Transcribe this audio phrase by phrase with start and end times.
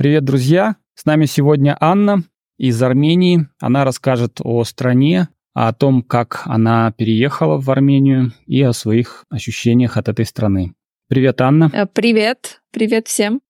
[0.00, 0.76] Привет, друзья!
[0.94, 2.24] С нами сегодня Анна
[2.56, 3.48] из Армении.
[3.60, 9.98] Она расскажет о стране, о том, как она переехала в Армению и о своих ощущениях
[9.98, 10.72] от этой страны.
[11.10, 11.70] Привет, Анна.
[11.74, 12.62] Э, привет.
[12.72, 13.42] Привет всем.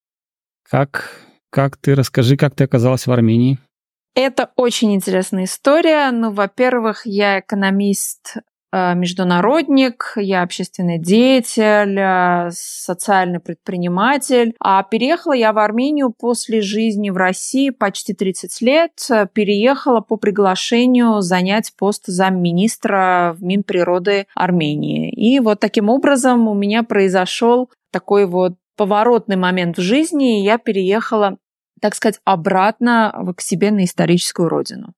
[0.69, 3.61] Как, как ты, расскажи, как ты оказалась в Армении?
[4.17, 6.11] Это очень интересная история.
[6.11, 8.39] Ну, во-первых, я экономист
[8.73, 14.55] международник, я общественный деятель, э, социальный предприниматель.
[14.61, 18.93] А переехала я в Армению после жизни в России почти 30 лет.
[19.33, 25.11] Переехала по приглашению занять пост замминистра в Минприроды Армении.
[25.11, 30.59] И вот таким образом у меня произошел такой вот поворотный момент в жизни, и я
[30.59, 31.39] переехала
[31.81, 34.93] так сказать, обратно к себе на историческую родину.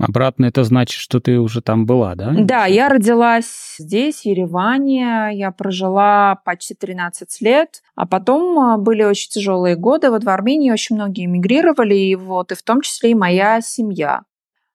[0.00, 2.32] Обратно это значит, что ты уже там была, да?
[2.34, 5.30] Да, я родилась здесь, в Ереване.
[5.32, 7.82] Я прожила почти 13 лет.
[7.94, 10.10] А потом а, были очень тяжелые годы.
[10.10, 14.22] Вот в Армении очень многие эмигрировали, и вот и в том числе и моя семья.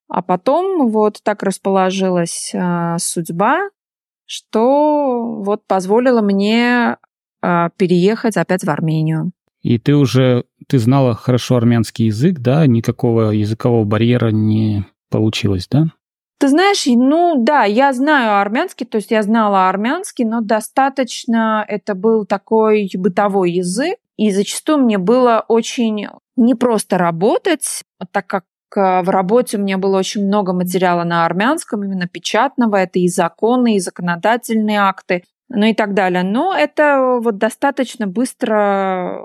[0.08, 3.70] А потом вот так расположилась э, судьба,
[4.28, 6.98] что вот позволила мне
[7.42, 9.32] э, переехать опять в Армению.
[9.64, 12.68] И ты уже, ты знала хорошо армянский язык, да?
[12.68, 15.86] Никакого языкового барьера не получилось, да?
[16.38, 21.96] Ты знаешь, ну да, я знаю армянский, то есть я знала армянский, но достаточно это
[21.96, 28.44] был такой бытовой язык, и зачастую мне было очень непросто работать, так как
[28.76, 33.08] э, в работе у меня было очень много материала на армянском, именно печатного, это и
[33.08, 36.24] законы, и законодательные акты, ну и так далее.
[36.24, 39.22] Но это вот достаточно быстро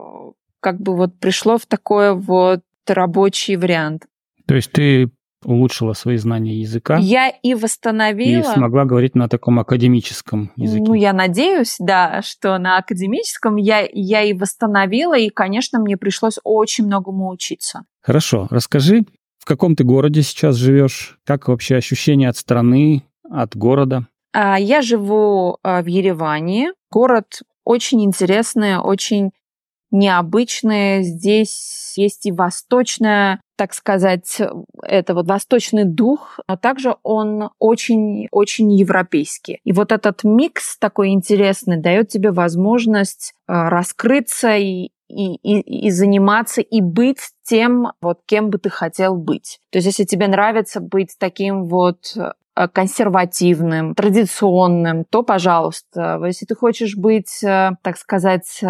[0.60, 4.06] как бы вот пришло в такой вот рабочий вариант.
[4.46, 5.10] То есть ты
[5.44, 6.98] улучшила свои знания языка.
[6.98, 8.40] Я и восстановила.
[8.40, 10.84] И смогла говорить на таком академическом языке.
[10.86, 16.38] Ну, я надеюсь, да, что на академическом я, я и восстановила, и, конечно, мне пришлось
[16.44, 17.84] очень многому учиться.
[18.02, 18.46] Хорошо.
[18.50, 19.04] Расскажи,
[19.38, 21.18] в каком ты городе сейчас живешь?
[21.24, 24.06] Как вообще ощущения от страны, от города?
[24.32, 26.72] А, я живу а, в Ереване.
[26.90, 29.30] Город очень интересный, очень
[29.90, 31.02] необычный.
[31.02, 34.40] Здесь есть и восточная так сказать,
[34.82, 39.60] это вот восточный дух, но также он очень-очень европейский.
[39.64, 45.90] И вот этот микс такой интересный дает тебе возможность э, раскрыться и, и, и, и
[45.90, 49.58] заниматься и быть тем, вот кем бы ты хотел быть.
[49.70, 56.20] То есть, если тебе нравится быть таким вот э, консервативным, традиционным, то, пожалуйста.
[56.24, 58.60] Если ты хочешь быть, э, так сказать,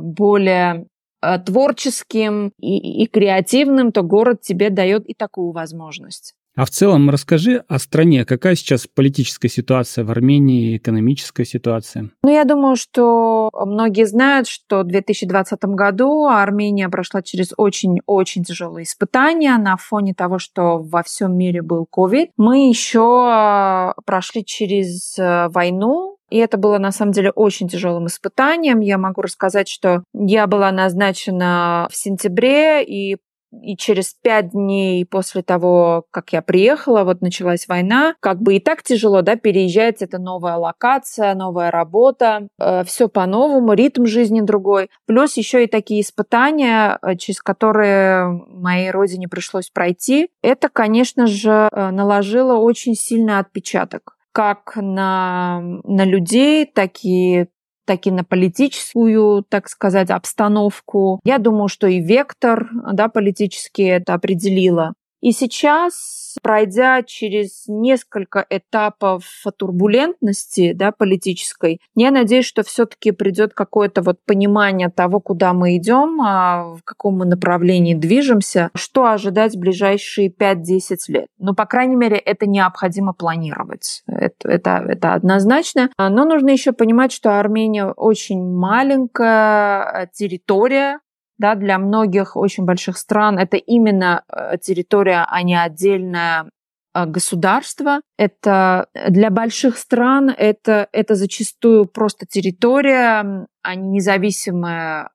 [0.00, 0.86] более
[1.22, 6.34] Э, творческим и, и креативным, то город тебе дает и такую возможность.
[6.56, 8.24] А в целом расскажи о стране.
[8.24, 12.10] Какая сейчас политическая ситуация в Армении, экономическая ситуация?
[12.22, 18.84] Ну, я думаю, что многие знают, что в 2020 году Армения прошла через очень-очень тяжелые
[18.84, 22.30] испытания на фоне того, что во всем мире был COVID.
[22.36, 28.06] Мы еще э, прошли через э, войну, и это было на самом деле очень тяжелым
[28.06, 28.80] испытанием.
[28.80, 33.16] Я могу рассказать, что я была назначена в сентябре, и
[33.52, 38.60] и через пять дней после того, как я приехала, вот началась война, как бы и
[38.60, 44.90] так тяжело, да, переезжать, это новая локация, новая работа, э, все по-новому, ритм жизни другой.
[45.06, 50.30] Плюс еще и такие испытания, э, через которые моей родине пришлось пройти.
[50.42, 57.46] Это, конечно же, э, наложило очень сильный отпечаток как на, на людей, так и
[57.90, 61.18] так и на политическую, так сказать, обстановку.
[61.24, 64.92] Я думаю, что и вектор да, политический это определило.
[65.20, 69.24] И сейчас, пройдя через несколько этапов
[69.58, 76.20] турбулентности да, политической, я надеюсь, что все-таки придет какое-то вот понимание того, куда мы идем,
[76.22, 81.26] а в каком мы направлении движемся, что ожидать в ближайшие 5-10 лет.
[81.38, 84.02] Ну, по крайней мере, это необходимо планировать.
[84.06, 85.90] Это, это, это однозначно.
[85.98, 91.00] Но нужно еще понимать, что Армения очень маленькая территория,
[91.40, 96.50] да, для многих очень больших стран это именно э, территория, а не отдельное
[96.94, 98.02] э, государство.
[98.18, 105.08] Это для больших стран это, это зачастую просто территория, а не независимое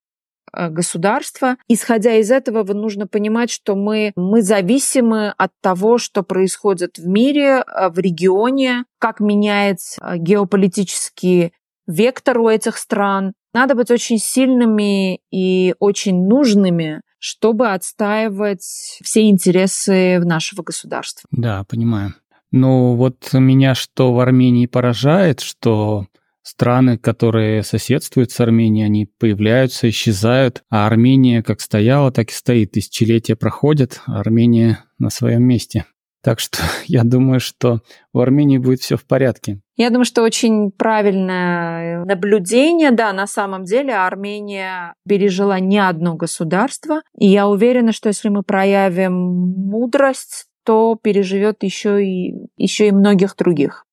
[0.51, 1.57] э, государство.
[1.67, 7.63] Исходя из этого, нужно понимать, что мы, мы зависимы от того, что происходит в мире,
[7.67, 11.53] в регионе, как меняется геополитический
[11.85, 20.19] вектор у этих стран, надо быть очень сильными и очень нужными, чтобы отстаивать все интересы
[20.19, 21.25] нашего государства.
[21.31, 22.13] Да, понимаю.
[22.51, 26.05] Ну вот меня что в Армении поражает, что
[26.41, 32.73] страны, которые соседствуют с Арменией, они появляются, исчезают, а Армения как стояла, так и стоит.
[32.73, 35.85] Тысячелетия проходят, а Армения на своем месте.
[36.25, 36.57] Так что
[36.87, 37.81] я думаю, что
[38.11, 39.59] в Армении будет все в порядке.
[39.77, 42.89] Я думаю, что очень правильное наблюдение.
[42.89, 47.01] Да, на самом деле Армения пережила не одно государство.
[47.15, 53.35] И я уверена, что если мы проявим мудрость, то переживет еще и, еще и многих
[53.35, 53.85] других.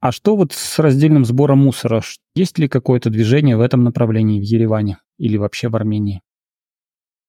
[0.00, 2.02] А что вот с раздельным сбором мусора?
[2.34, 6.20] Есть ли какое-то движение в этом направлении в Ереване или вообще в Армении?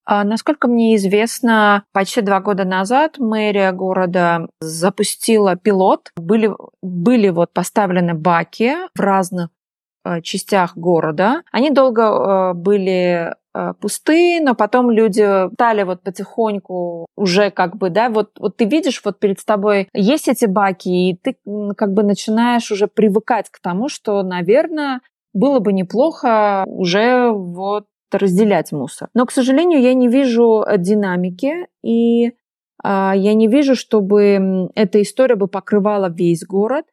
[0.05, 6.11] А, насколько мне известно, почти два года назад мэрия города запустила пилот.
[6.15, 6.51] Были,
[6.81, 9.49] были вот поставлены баки в разных
[10.03, 11.43] э, частях города.
[11.51, 13.35] Они долго э, были
[13.81, 19.01] пусты, но потом люди стали вот потихоньку уже как бы, да, вот, вот ты видишь,
[19.03, 21.35] вот перед тобой есть эти баки, и ты
[21.75, 25.01] как бы начинаешь уже привыкать к тому, что, наверное,
[25.33, 27.85] было бы неплохо уже вот
[28.17, 29.09] разделять мусор.
[29.13, 32.33] Но, к сожалению, я не вижу динамики, и
[32.83, 36.85] а, я не вижу, чтобы эта история бы покрывала весь город.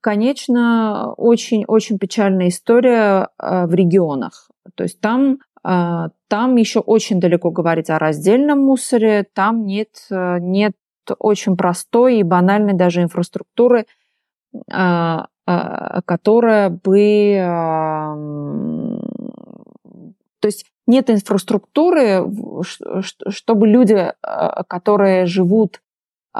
[0.00, 4.50] Конечно, очень-очень печальная история а, в регионах.
[4.74, 10.38] То есть там а, там еще очень далеко говорить о раздельном мусоре, там нет, э,
[10.40, 10.74] нет
[11.18, 13.86] очень простой и банальной даже инфраструктуры,
[16.06, 17.38] которая бы...
[20.40, 22.24] То есть нет инфраструктуры,
[23.28, 24.12] чтобы люди,
[24.68, 25.80] которые живут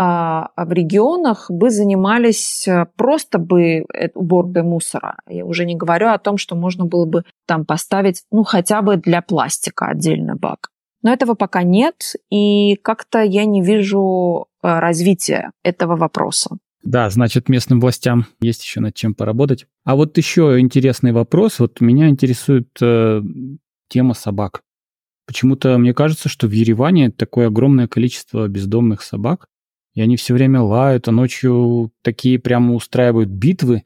[0.00, 5.16] а, в регионах бы занимались э, просто бы э, уборкой мусора.
[5.26, 8.96] Я уже не говорю о том, что можно было бы там поставить, ну, хотя бы
[8.96, 10.68] для пластика отдельно бак.
[11.02, 16.58] Но этого пока нет, и как-то я не вижу э, развития этого вопроса.
[16.84, 19.66] Да, значит, местным властям есть еще над чем поработать.
[19.84, 21.58] А вот еще интересный вопрос.
[21.58, 23.20] Вот меня интересует э,
[23.88, 24.62] тема собак.
[25.26, 29.46] Почему-то мне кажется, что в Ереване такое огромное количество бездомных собак,
[29.94, 33.84] и они все время лают, а ночью такие прямо устраивают битвы.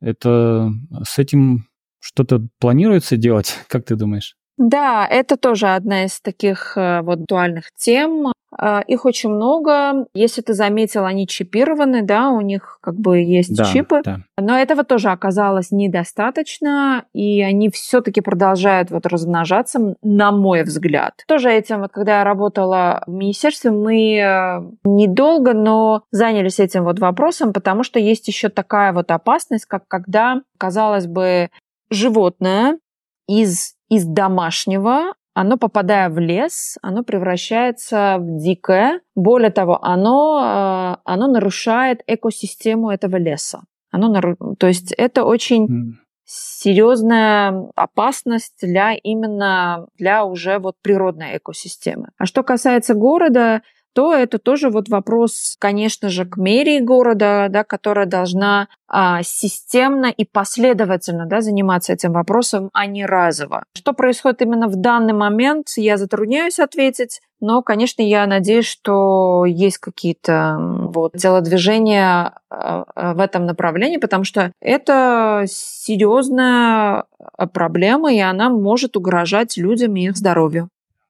[0.00, 0.72] Это
[1.04, 1.68] с этим
[2.00, 4.36] что-то планируется делать, как ты думаешь?
[4.58, 8.32] Да, это тоже одна из таких э, вот дуальных тем.
[8.56, 10.06] Э, их очень много.
[10.14, 14.02] Если ты заметил, они чипированы, да, у них как бы есть да, чипы.
[14.04, 14.20] Да.
[14.38, 21.22] Но этого тоже оказалось недостаточно, и они все-таки продолжают вот размножаться, на мой взгляд.
[21.26, 26.98] Тоже этим, вот когда я работала в министерстве, мы э, недолго, но занялись этим вот
[26.98, 31.50] вопросом, потому что есть еще такая вот опасность, как когда, казалось бы,
[31.90, 32.78] животное
[33.26, 39.00] из из домашнего, оно, попадая в лес, оно превращается в дикое.
[39.14, 43.60] Более того, оно, э, оно нарушает экосистему этого леса.
[43.92, 44.20] Оно,
[44.58, 52.08] то есть это очень серьезная опасность для именно для уже вот природной экосистемы.
[52.18, 53.62] А что касается города,
[53.98, 60.06] то это тоже вот вопрос, конечно же, к мэрии города, да, которая должна а, системно
[60.06, 63.64] и последовательно да, заниматься этим вопросом, а не разово.
[63.76, 69.78] Что происходит именно в данный момент, я затрудняюсь ответить, но, конечно, я надеюсь, что есть
[69.78, 77.02] какие-то вот, телодвижения а, а, в этом направлении, потому что это серьезная
[77.36, 80.68] а, проблема, и она может угрожать людям и их здоровью.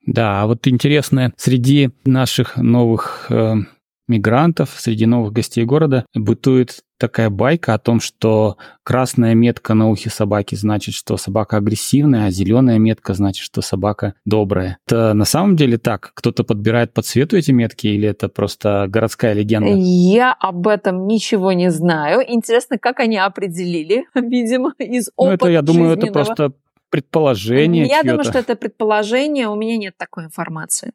[0.08, 3.56] Да, а вот интересно, среди наших новых э,
[4.08, 10.10] мигрантов, среди новых гостей города бытует такая байка о том, что красная метка на ухе
[10.10, 14.78] собаки значит, что собака агрессивная, а зеленая метка значит, что собака добрая.
[14.86, 16.10] Это на самом деле так?
[16.14, 19.70] Кто-то подбирает по цвету эти метки или это просто городская легенда?
[19.74, 22.24] Я об этом ничего не знаю.
[22.26, 26.52] Интересно, как они определили, видимо, из опыта Ну, это, я думаю, это просто
[26.90, 27.86] предположение.
[27.86, 30.92] Я думаю, что это предположение, у меня нет такой информации.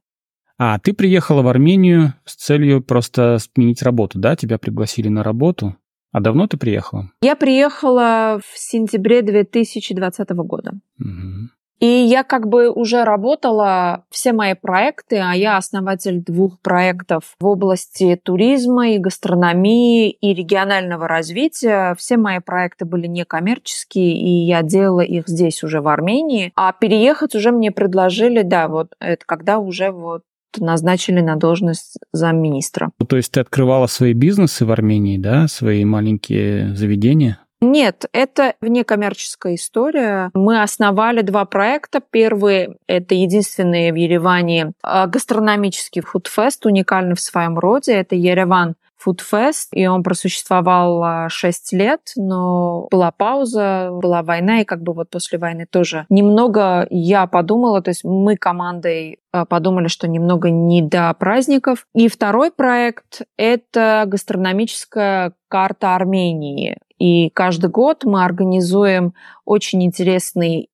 [0.57, 4.35] А, ты приехала в Армению с целью просто сменить работу, да?
[4.35, 5.75] Тебя пригласили на работу.
[6.11, 7.09] А давно ты приехала?
[7.21, 10.73] Я приехала в сентябре 2020 года.
[10.99, 11.49] Угу.
[11.79, 17.45] И я как бы уже работала все мои проекты, а я основатель двух проектов в
[17.45, 21.95] области туризма и гастрономии и регионального развития.
[21.97, 26.53] Все мои проекты были некоммерческие, и я делала их здесь уже в Армении.
[26.55, 30.21] А переехать уже мне предложили, да, вот это когда уже вот
[30.59, 32.91] назначили на должность замминистра.
[33.07, 37.39] То есть ты открывала свои бизнесы в Армении, да, свои маленькие заведения?
[37.63, 40.31] Нет, это некоммерческая история.
[40.33, 42.01] Мы основали два проекта.
[42.01, 47.93] Первый— это единственный в Ереване а, гастрономический фудфест, уникальный в своем роде.
[47.93, 54.65] Это Ереван Food Fest, и он просуществовал 6 лет, но была пауза, была война, и
[54.65, 59.87] как бы вот после войны тоже немного я подумала, то есть мы командой а, подумали,
[59.87, 61.87] что немного не до праздников.
[61.95, 66.77] И второй проект— это гастрономическая карта Армении.
[66.99, 69.13] И каждый год мы организуем
[69.45, 70.69] очень интересный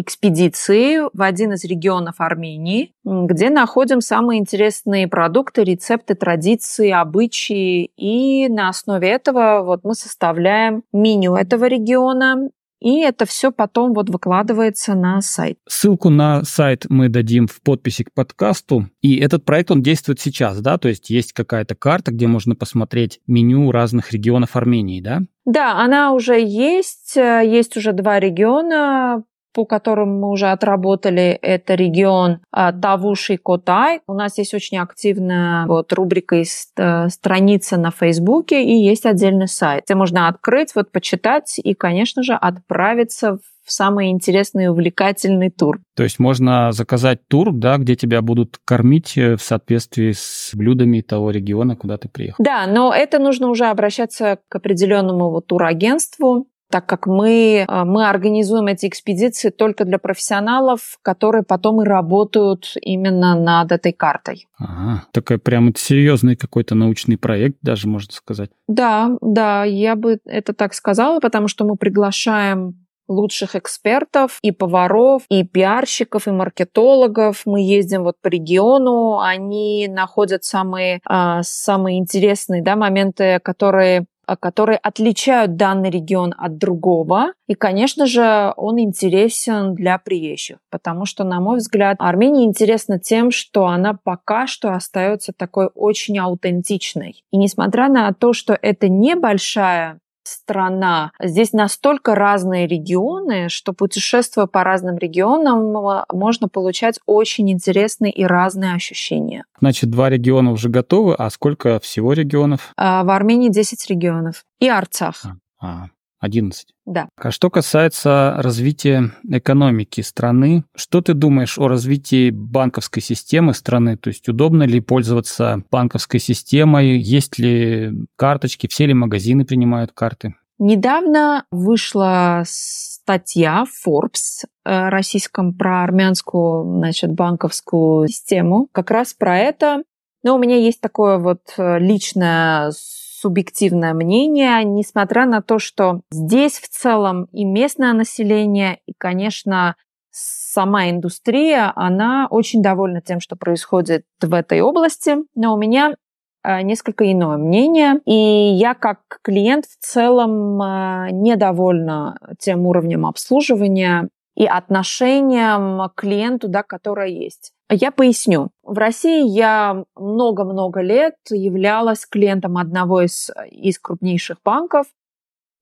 [0.00, 7.90] экспедиции в один из регионов Армении, где находим самые интересные продукты, рецепты, традиции, обычаи.
[7.96, 14.08] И на основе этого вот мы составляем меню этого региона, и это все потом вот
[14.08, 15.58] выкладывается на сайт.
[15.68, 18.88] Ссылку на сайт мы дадим в подписи к подкасту.
[19.02, 20.78] И этот проект, он действует сейчас, да?
[20.78, 25.20] То есть есть какая-то карта, где можно посмотреть меню разных регионов Армении, да?
[25.44, 27.16] Да, она уже есть.
[27.16, 34.00] Есть уже два региона по которым мы уже отработали, это регион а, Тавуш и Котай.
[34.06, 36.44] У нас есть очень активная вот, рубрика и
[36.76, 42.22] э, страница на Фейсбуке, и есть отдельный сайт, где можно открыть, вот, почитать и, конечно
[42.22, 45.80] же, отправиться в самый интересный и увлекательный тур.
[45.96, 51.00] То есть можно заказать тур, да, где тебя будут кормить э, в соответствии с блюдами
[51.00, 52.42] того региона, куда ты приехал.
[52.42, 58.08] Да, но это нужно уже обращаться к определенному вот турагентству, так как мы, э, мы
[58.08, 64.46] организуем эти экспедиции только для профессионалов, которые потом и работают именно над этой картой.
[64.58, 68.50] Ага, такой прям серьезный какой-то научный проект, даже можно сказать.
[68.68, 72.74] Да, да, я бы это так сказала, потому что мы приглашаем
[73.10, 77.42] лучших экспертов, и поваров, и пиарщиков, и маркетологов.
[77.44, 84.19] Мы ездим вот по региону, они находят самые, а, самые интересные да, моменты, которые а,
[84.36, 87.32] которые отличают данный регион от другого.
[87.46, 93.30] И, конечно же, он интересен для приезжих, потому что, на мой взгляд, Армения интересна тем,
[93.30, 97.24] что она пока что остается такой очень аутентичной.
[97.30, 101.12] И несмотря на то, что это небольшая страна.
[101.20, 108.74] Здесь настолько разные регионы, что путешествуя по разным регионам, можно получать очень интересные и разные
[108.74, 109.44] ощущения.
[109.60, 112.72] Значит, два региона уже готовы, а сколько всего регионов?
[112.76, 114.44] А, в Армении 10 регионов.
[114.58, 115.24] И Арцах.
[115.60, 115.86] А,
[116.20, 116.66] 11.
[116.86, 117.08] Да.
[117.16, 123.96] А что касается развития экономики страны, что ты думаешь о развитии банковской системы страны?
[123.96, 126.98] То есть удобно ли пользоваться банковской системой?
[126.98, 128.68] Есть ли карточки?
[128.68, 130.34] Все ли магазины принимают карты?
[130.58, 138.68] Недавно вышла статья Forbes э, российском про армянскую значит, банковскую систему.
[138.72, 139.82] Как раз про это.
[140.22, 142.72] Но у меня есть такое вот э, личное
[143.20, 149.76] субъективное мнение, несмотря на то, что здесь в целом и местное население, и, конечно,
[150.10, 155.16] сама индустрия, она очень довольна тем, что происходит в этой области.
[155.34, 155.94] Но у меня
[156.42, 158.00] э, несколько иное мнение.
[158.06, 166.48] И я как клиент в целом э, недовольна тем уровнем обслуживания и отношением к клиенту,
[166.48, 167.52] да, которое есть.
[167.70, 168.50] Я поясню.
[168.64, 174.86] В России я много-много лет являлась клиентом одного из, из крупнейших банков.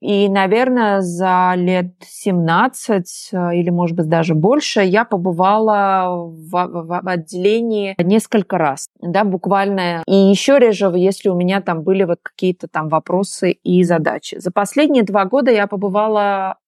[0.00, 7.00] И, наверное, за лет 17 э, или, может быть, даже больше я побывала в, в,
[7.02, 10.04] в отделении несколько раз, да, буквально.
[10.06, 14.38] И еще реже, если у меня там были вот какие-то там вопросы и задачи.
[14.38, 16.58] За последние два года я побывала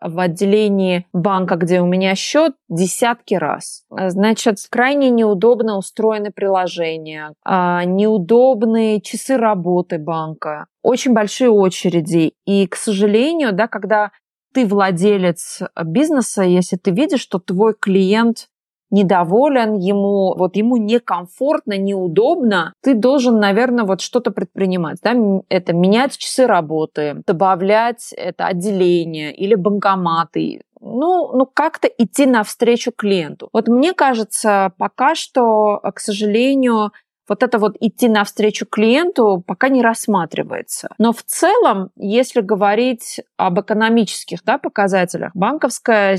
[0.00, 3.84] в отделении банка, где у меня счет, десятки раз.
[3.90, 12.34] Значит, крайне неудобно устроены приложения, а, неудобные часы работы банка, очень большие очереди.
[12.44, 14.10] И, к сожалению, да, когда
[14.52, 18.48] ты владелец бизнеса, если ты видишь, что твой клиент
[18.90, 24.98] недоволен, ему, вот ему некомфортно, неудобно, ты должен, наверное, вот что-то предпринимать.
[25.02, 25.14] Да?
[25.48, 33.48] Это менять часы работы, добавлять это отделение или банкоматы, ну, ну как-то идти навстречу клиенту.
[33.52, 36.92] Вот мне кажется, пока что, к сожалению,
[37.28, 40.88] вот это вот идти навстречу клиенту пока не рассматривается.
[40.98, 46.18] Но в целом, если говорить об экономических да, показателях, банковская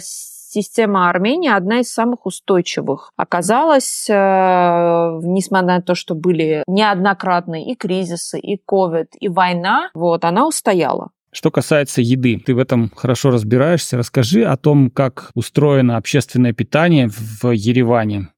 [0.50, 3.12] система Армении одна из самых устойчивых.
[3.16, 10.24] Оказалось, э, несмотря на то, что были неоднократные и кризисы, и ковид, и война, вот,
[10.26, 11.10] она устояла.
[11.32, 13.98] Что касается еды, ты в этом хорошо разбираешься.
[13.98, 18.30] Расскажи о том, как устроено общественное питание в Ереване.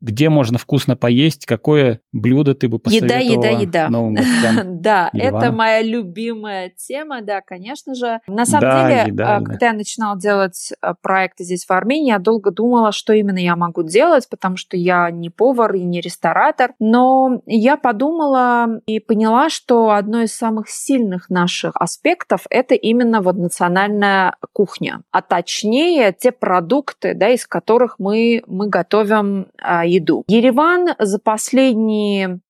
[0.00, 3.88] Где можно вкусно поесть, какое блюдо ты бы посоветовала Еда, еда, еда.
[3.88, 4.80] новым гостям?
[4.80, 8.20] Да, это моя любимая тема, да, конечно же.
[8.26, 12.50] На самом деле, а, когда я начинала делать а, проекты здесь в Армении, я долго
[12.50, 16.72] думала, что именно я могу делать, потому что я не повар и не ресторатор.
[16.78, 23.36] Но я подумала и поняла, что одно из самых сильных наших аспектов– это именно вот
[23.36, 30.24] национальная кухня, а точнее те продукты, да, из которых мы, мы готовим а, еду.
[30.28, 32.40] Ереван за последние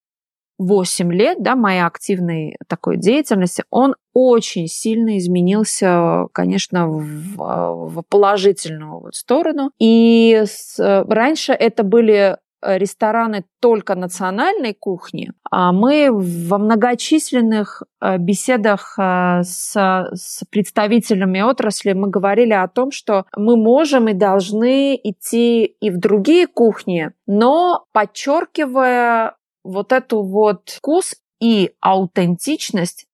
[0.60, 9.00] 8 лет, да, моей активной такой деятельности, он очень сильно изменился, конечно, в, в положительную
[9.00, 9.70] вот сторону.
[9.78, 18.96] И с, раньше это были рестораны только национальной кухни, а мы во многочисленных э, беседах
[18.98, 19.72] э, с,
[20.12, 25.98] с представителями отрасли мы говорили о том, что мы можем и должны идти и в
[25.98, 33.06] другие кухни, но подчеркивая вот эту вот вкус и аутентичность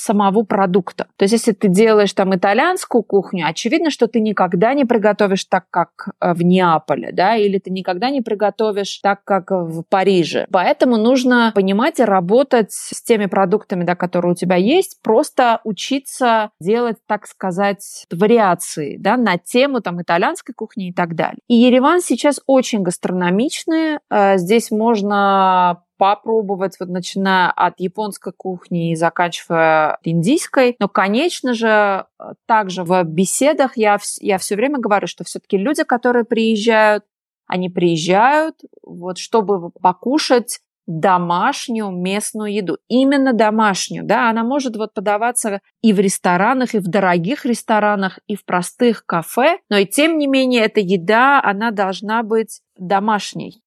[0.00, 1.06] самого продукта.
[1.16, 5.64] То есть, если ты делаешь там итальянскую кухню, очевидно, что ты никогда не приготовишь так,
[5.70, 10.46] как э, в Неаполе, да, или ты никогда не приготовишь так, как в Париже.
[10.50, 16.50] Поэтому нужно понимать и работать с теми продуктами, да, которые у тебя есть, просто учиться
[16.60, 21.40] делать, так сказать, вариации, да, на тему там итальянской кухни и так далее.
[21.48, 23.98] И Ереван сейчас очень гастрономичный.
[24.10, 30.74] Э, здесь можно попробовать, вот начиная от японской кухни и заканчивая индийской.
[30.80, 32.06] Но, конечно же,
[32.46, 37.04] также в беседах я, я все время говорю, что все-таки люди, которые приезжают,
[37.46, 42.78] они приезжают, вот, чтобы покушать домашнюю местную еду.
[42.88, 48.36] Именно домашнюю, да, она может вот подаваться и в ресторанах, и в дорогих ресторанах, и
[48.36, 53.60] в простых кафе, но и тем не менее эта еда, она должна быть домашней.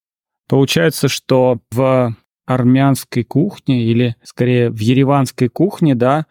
[0.49, 6.25] Получается, что в армянской кухне или скорее в ереванской кухне, да,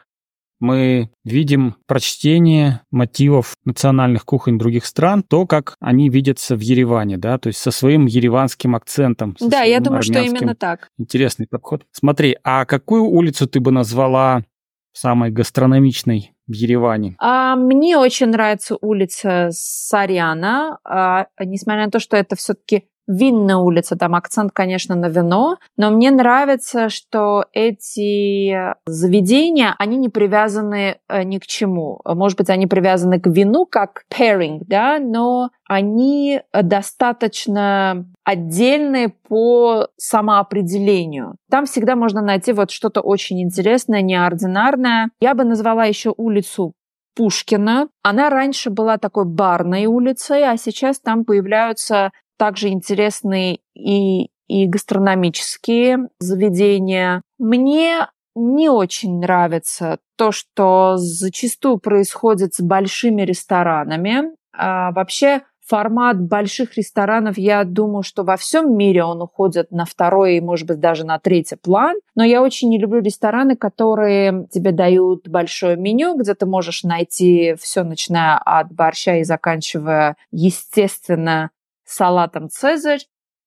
[0.62, 7.36] мы видим прочтение мотивов национальных кухонь других стран, то, как они видятся в Ереване, да,
[7.38, 9.36] то есть со своим ереванским акцентом.
[9.40, 10.88] Да, я думаю, что именно так.
[10.98, 11.84] Интересный подход.
[11.90, 14.44] Смотри, а какую улицу ты бы назвала
[14.92, 17.16] самой гастрономичной в Ереване?
[17.18, 23.96] А, мне очень нравится улица Саряна, а, несмотря на то, что это все-таки винная улица,
[23.96, 31.22] там акцент, конечно, на вино, но мне нравится, что эти заведения, они не привязаны э,
[31.24, 32.00] ни к чему.
[32.04, 41.36] Может быть, они привязаны к вину, как pairing, да, но они достаточно отдельные по самоопределению.
[41.50, 45.10] Там всегда можно найти вот что-то очень интересное, неординарное.
[45.20, 46.74] Я бы назвала еще улицу
[47.14, 47.88] Пушкина.
[48.02, 52.10] Она раньше была такой барной улицей, а сейчас там появляются
[52.42, 57.22] также интересны и, и гастрономические заведения.
[57.38, 64.32] Мне не очень нравится то, что зачастую происходит с большими ресторанами.
[64.52, 70.40] А вообще формат больших ресторанов, я думаю, что во всем мире он уходит на второй
[70.40, 71.94] может быть, даже на третий план.
[72.16, 77.54] Но я очень не люблю рестораны, которые тебе дают большое меню, где ты можешь найти
[77.60, 81.52] все, начиная от борща и заканчивая, естественно,
[81.84, 83.00] салатом «Цезарь»,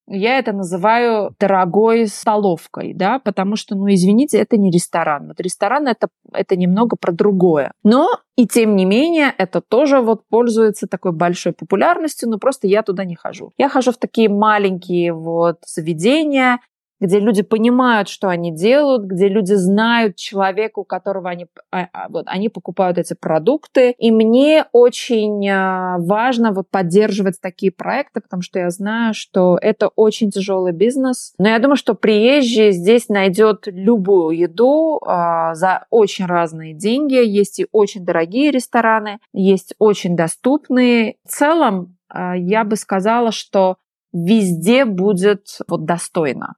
[0.07, 5.29] я это называю дорогой столовкой, да, потому что, ну, извините, это не ресторан.
[5.29, 7.71] Вот ресторан это, это немного про другое.
[7.83, 12.83] Но и тем не менее, это тоже вот пользуется такой большой популярностью, но просто я
[12.83, 13.51] туда не хожу.
[13.57, 16.59] Я хожу в такие маленькие вот заведения,
[16.99, 22.10] где люди понимают, что они делают, где люди знают человека, у которого они, а, а,
[22.10, 23.91] вот, они покупают эти продукты.
[23.97, 29.89] И мне очень а, важно вот поддерживать такие проекты, потому что я знаю, что это
[29.95, 31.34] очень тяжелый бизнес.
[31.38, 37.15] Но я думаю, что приезжий здесь найдет любую еду за очень разные деньги.
[37.15, 41.15] Есть и очень дорогие рестораны, есть очень доступные.
[41.25, 43.77] В целом, я бы сказала, что
[44.13, 46.55] везде будет вот достойно.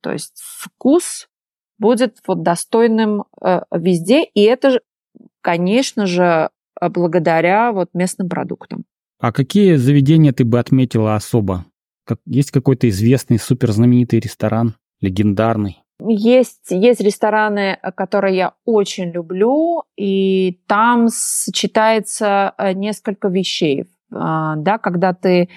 [0.00, 1.28] То есть вкус
[1.78, 4.80] будет вот достойным э, везде, и это, же,
[5.40, 8.84] конечно же, благодаря вот местным продуктам.
[9.20, 11.64] А какие заведения ты бы отметила особо?
[12.04, 15.82] Как, есть какой-то известный, суперзнаменитый ресторан, легендарный?
[16.00, 23.86] Есть, есть рестораны, которые я очень люблю, и там сочетается э, несколько вещей.
[24.12, 25.48] А, да, когда ты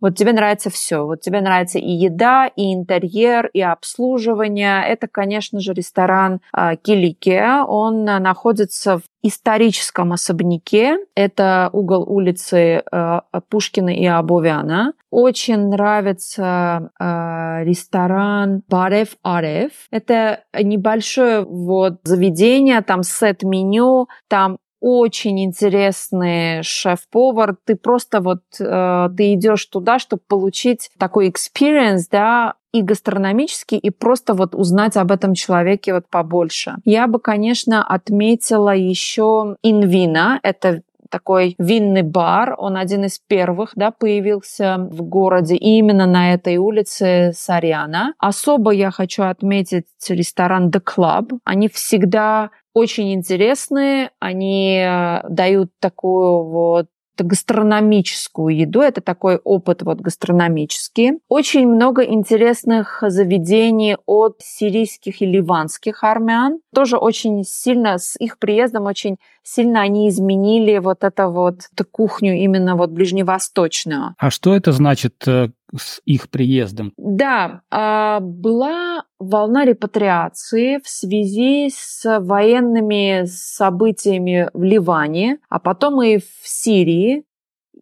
[0.00, 1.04] Вот тебе нравится все.
[1.04, 4.82] Вот тебе нравится и еда, и интерьер, и обслуживание.
[4.86, 7.64] Это, конечно же, ресторан э, Килике.
[7.66, 10.98] Он э, находится в историческом особняке.
[11.14, 14.94] Это угол улицы э, Пушкина и Абовяна.
[15.10, 19.72] Очень нравится э, ресторан Барев Арев.
[19.90, 27.56] Это небольшое вот заведение, там сет-меню, там очень интересный шеф-повар.
[27.64, 33.90] Ты просто вот э, ты идешь туда, чтобы получить такой experience, да, и гастрономический, и
[33.90, 36.76] просто вот узнать об этом человеке вот побольше.
[36.84, 40.38] Я бы, конечно, отметила еще Инвина.
[40.42, 42.54] Это такой винный бар.
[42.56, 48.14] Он один из первых, да, появился в городе и именно на этой улице Сарьяна.
[48.18, 51.38] Особо я хочу отметить ресторан The Club.
[51.44, 56.86] Они всегда очень интересные, они э, дают такую вот
[57.22, 58.80] гастрономическую еду.
[58.80, 61.18] Это такой опыт вот гастрономический.
[61.28, 66.60] Очень много интересных заведений от сирийских и ливанских армян.
[66.74, 72.76] Тоже очень сильно с их приездом очень сильно они изменили вот это вот кухню именно
[72.76, 74.14] вот ближневосточную.
[74.18, 76.92] А что это значит э, с их приездом?
[76.96, 86.18] Да, а, была волна репатриации в связи с военными событиями в Ливане, а потом и
[86.18, 87.24] в Сирии.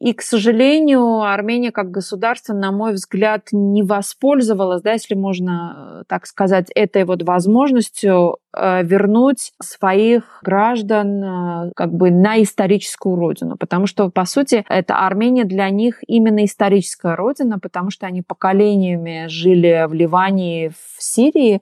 [0.00, 6.04] И, к сожалению, Армения как государство, на мой взгляд, не воспользовалась, да, если можно э,
[6.06, 13.56] так сказать, этой вот возможностью э, вернуть своих граждан э, как бы на историческую родину.
[13.56, 19.26] Потому что, по сути, это Армения для них именно историческая родина, потому что они поколениями
[19.26, 21.60] жили в Ливане, в Сирии,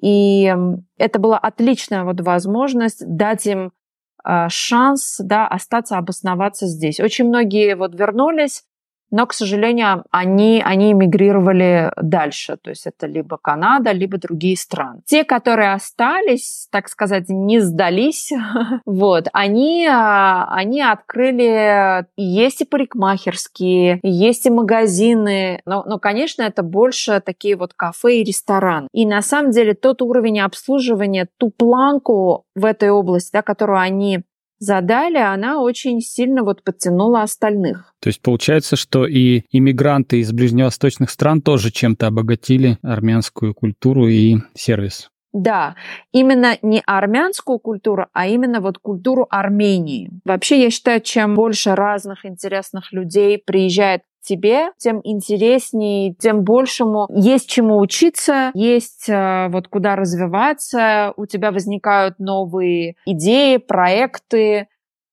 [0.00, 0.52] и
[0.98, 3.72] это была отличная вот возможность дать им
[4.48, 7.00] шанс да, остаться, обосноваться здесь.
[7.00, 8.64] Очень многие вот вернулись,
[9.14, 12.56] но, к сожалению, они, они эмигрировали дальше.
[12.60, 15.02] То есть это либо Канада, либо другие страны.
[15.06, 18.32] Те, которые остались, так сказать, не сдались,
[18.84, 26.64] вот, они, а, они открыли, есть и парикмахерские, есть и магазины, но, но, конечно, это
[26.64, 28.88] больше такие вот кафе и рестораны.
[28.92, 34.24] И на самом деле тот уровень обслуживания, ту планку в этой области, да, которую они
[34.58, 37.94] задали, она очень сильно вот подтянула остальных.
[38.00, 44.36] То есть получается, что и иммигранты из ближневосточных стран тоже чем-то обогатили армянскую культуру и
[44.54, 45.10] сервис.
[45.34, 45.74] Да,
[46.12, 50.10] именно не армянскую культуру, а именно вот культуру Армении.
[50.24, 57.48] Вообще, я считаю, чем больше разных интересных людей приезжает тебе, тем интереснее, тем большему есть
[57.48, 64.68] чему учиться, есть э, вот куда развиваться, у тебя возникают новые идеи, проекты,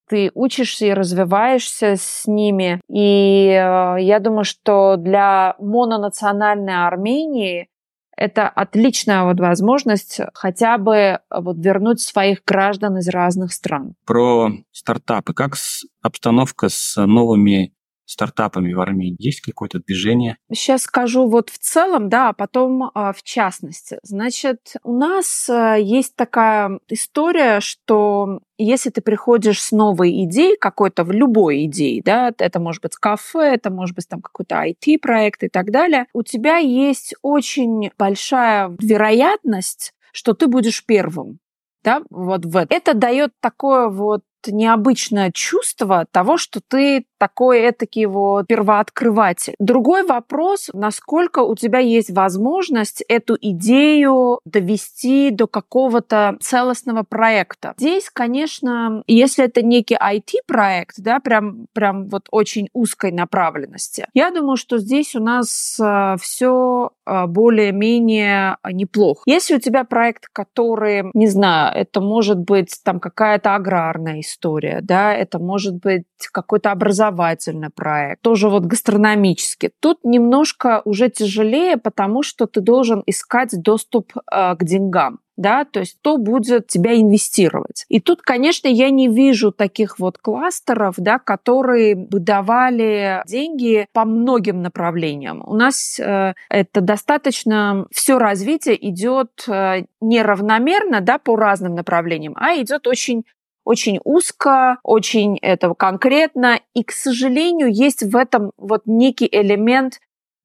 [0.10, 2.82] ты учишься и развиваешься с ними.
[2.90, 7.70] И э, я думаю, что для мононациональной Армении
[8.18, 13.96] это отличная вот возможность хотя бы вот вернуть своих граждан из разных стран.
[14.06, 15.34] Про стартапы.
[15.34, 15.56] Как
[16.02, 17.74] обстановка с новыми
[18.06, 19.16] стартапами в Армении?
[19.20, 20.38] Есть какое-то движение?
[20.52, 23.98] Сейчас скажу вот в целом, да, а потом а, в частности.
[24.04, 31.04] Значит, у нас а, есть такая история, что если ты приходишь с новой идеей, какой-то
[31.04, 35.50] в любой идеей, да, это может быть кафе, это может быть там какой-то IT-проект и
[35.50, 41.40] так далее, у тебя есть очень большая вероятность, что ты будешь первым
[41.84, 42.78] да, вот в этом.
[42.78, 49.54] Это дает такое вот необычное чувство того, что ты такой этакий вот первооткрыватель.
[49.60, 57.76] Другой вопрос, насколько у тебя есть возможность эту идею довести до какого-то целостного проекта.
[57.78, 64.58] Здесь, конечно, если это некий IT-проект, да, прям, прям вот очень узкой направленности, я думаю,
[64.58, 69.22] что здесь у нас э, все э, более-менее неплохо.
[69.28, 74.31] Если у тебя проект, который, не знаю, это может быть там какая-то аграрная история,
[74.82, 79.72] да, это может быть какой-то образовательный проект, тоже вот гастрономический.
[79.80, 85.80] Тут немножко уже тяжелее, потому что ты должен искать доступ э, к деньгам да, то
[85.80, 87.86] есть кто будет тебя инвестировать.
[87.90, 94.06] И тут, конечно, я не вижу таких вот кластеров, да, которые бы давали деньги по
[94.06, 95.44] многим направлениям.
[95.46, 102.54] У нас э, это достаточно все развитие идет э, неравномерно, да, по разным направлениям, а
[102.56, 103.26] идет очень
[103.72, 106.60] очень узко, очень это конкретно.
[106.74, 110.00] И, к сожалению, есть в этом вот некий элемент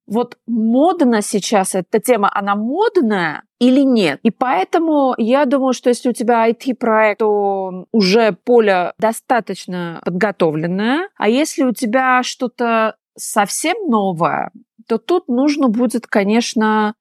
[0.07, 4.21] вот модно сейчас эта тема, она модная или нет.
[4.23, 11.09] И поэтому я думаю, что если у тебя IT-проект, то уже поле достаточно подготовленное.
[11.17, 14.51] А если у тебя что-то совсем новое,
[14.87, 16.93] то тут нужно будет, конечно,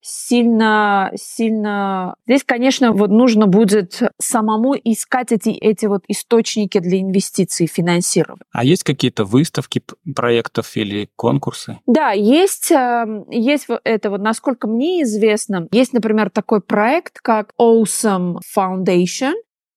[0.00, 2.14] сильно, сильно...
[2.26, 8.42] Здесь, конечно, вот нужно будет самому искать эти, эти вот источники для инвестиций, финансирования.
[8.52, 9.82] А есть какие-то выставки
[10.14, 11.78] проектов или конкурсы?
[11.86, 18.38] Да, есть, эм, есть это вот, насколько мне известно, есть, например, такой проект, как Awesome
[18.56, 19.34] Foundation,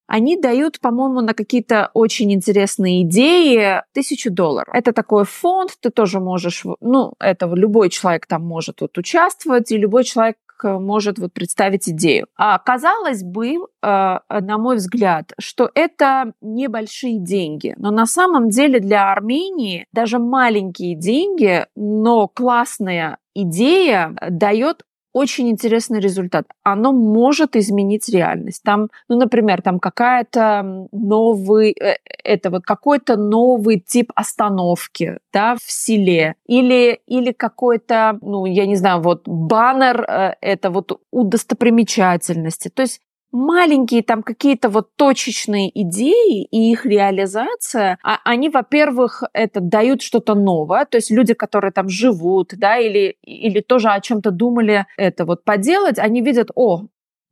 [0.08, 4.74] они дают, по-моему, на какие-то очень интересные идеи тысячу долларов.
[4.74, 9.78] Это такой фонд, ты тоже можешь, ну, это любой человек там может вот участвовать, и
[9.78, 12.28] любой человек э, может вот представить идею.
[12.38, 18.80] А казалось бы, э, на мой взгляд, что это небольшие деньги, но на самом деле
[18.80, 26.48] для Армении даже маленькие деньги, но классная идея дает очень интересный результат.
[26.64, 28.64] Оно может изменить реальность.
[28.64, 35.72] Там, ну, например, там какая-то новый, э, это вот какой-то новый тип остановки, да, в
[35.72, 36.36] селе.
[36.48, 42.70] Или, или какой-то, ну, я не знаю, вот баннер, э, это вот у достопримечательности.
[42.70, 43.00] То есть
[43.34, 50.36] маленькие там какие-то вот точечные идеи и их реализация, а они, во-первых, это дают что-то
[50.36, 55.26] новое, то есть люди, которые там живут, да, или, или тоже о чем-то думали это
[55.26, 56.84] вот поделать, они видят, о,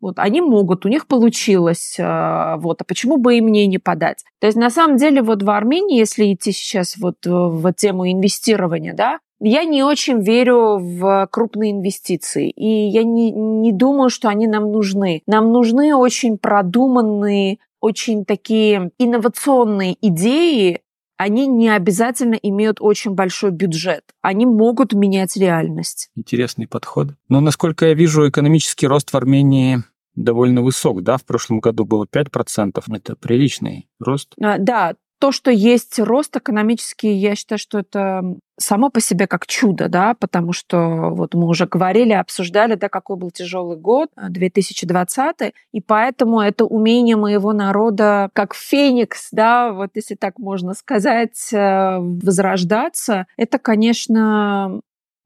[0.02, 4.24] вот они могут, у них получилось, э, вот, а почему бы и мне не подать?
[4.40, 8.96] То есть на самом деле вот в Армении, если идти сейчас вот в тему инвестирования,
[8.96, 14.48] да, я не очень верю в крупные инвестиции, и я не, не думаю, что они
[14.48, 15.24] нам нужны.
[15.26, 20.82] Нам нужны очень продуманные, очень такие инновационные идеи,
[21.18, 24.04] они не обязательно имеют очень большой бюджет.
[24.24, 26.10] Они могут менять реальность.
[26.16, 27.10] Интересный подход.
[27.30, 29.84] Но, насколько я вижу, экономический рост в Армении
[30.16, 31.18] довольно высок, да?
[31.18, 32.82] В прошлом году было 5%.
[32.92, 34.34] Это приличный рост.
[34.42, 38.24] А, да, то, что есть рост экономический, я считаю, что это
[38.58, 43.18] само по себе как чудо, да, потому что вот мы уже говорили, обсуждали, да, какой
[43.18, 49.92] был тяжелый год, 2020, э, и поэтому это умение моего народа, как феникс, да, вот
[49.94, 54.82] если так можно сказать, э, возрождаться, это, конечно,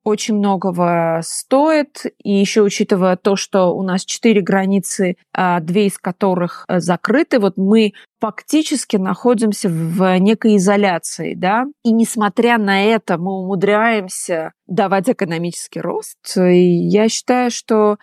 [0.05, 2.05] очень многого стоит.
[2.23, 7.39] И еще учитывая то, что у нас четыре границы, а две из которых э, закрыты,
[7.39, 15.09] вот мы фактически находимся в некой изоляции, да, и несмотря на это мы умудряемся давать
[15.09, 16.17] экономический рост.
[16.37, 17.97] И я считаю, что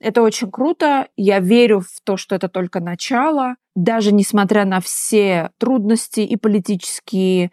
[0.00, 1.08] это очень круто.
[1.16, 3.56] Я верю в то, что это только начало.
[3.74, 7.50] Даже несмотря на все трудности и политические,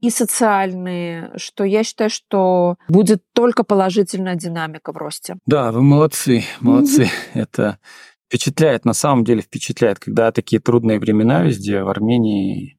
[0.00, 5.36] и социальные, что я считаю, что будет только положительная динамика в росте.
[5.46, 7.08] Да, вы молодцы, молодцы.
[7.34, 7.78] Это
[8.26, 12.78] впечатляет, на самом деле впечатляет, когда такие трудные времена везде, в Армении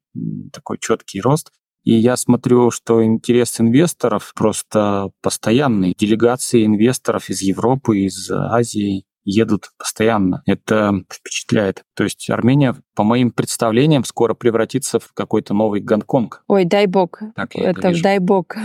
[0.52, 1.50] такой четкий рост.
[1.82, 5.94] И я смотрю, что интерес инвесторов просто постоянный.
[5.96, 10.42] Делегации инвесторов из Европы, из Азии едут постоянно.
[10.46, 11.82] Это впечатляет.
[11.94, 16.42] То есть Армения, по моим представлениям, скоро превратится в какой-то новый Гонконг.
[16.46, 17.20] Ой, дай бог.
[17.34, 18.56] Так я это, это дай бог.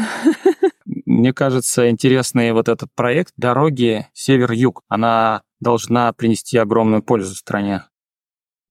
[0.85, 4.83] Мне кажется, интересный вот этот проект дороги север-юг.
[4.87, 7.83] Она должна принести огромную пользу стране.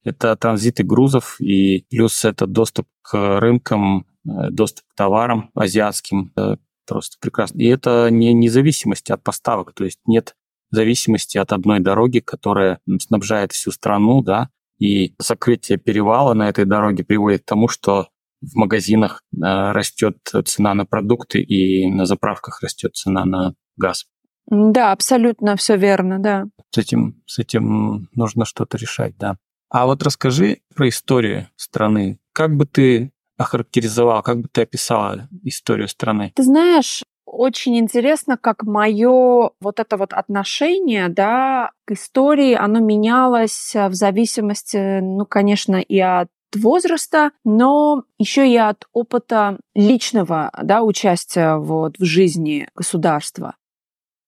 [0.03, 6.33] Это транзиты грузов и плюс это доступ к рынкам, э, доступ к товарам азиатским.
[6.35, 7.61] Это просто прекрасно.
[7.61, 10.35] И это не независимость от поставок, то есть нет
[10.75, 17.05] зависимости от одной дороги, которая снабжает всю страну, да, и закрытие перевала на этой дороге
[17.05, 18.09] приводит к тому, что
[18.41, 19.37] в магазинах э,
[19.73, 24.07] растет цена на продукты и на заправках растет цена на газ.
[24.47, 26.47] Да, абсолютно все верно, да.
[26.71, 29.37] С этим, с этим нужно что-то решать, да.
[29.69, 32.19] А вот расскажи про историю страны.
[32.33, 36.33] Как бы ты охарактеризовала, как бы ты описала историю страны?
[36.35, 37.03] Ты знаешь,
[37.41, 45.01] очень интересно, как мое вот это вот отношение, да, к истории, оно менялось в зависимости,
[45.01, 52.05] ну, конечно, и от возраста, но еще и от опыта личного да, участия вот, в
[52.05, 53.55] жизни государства.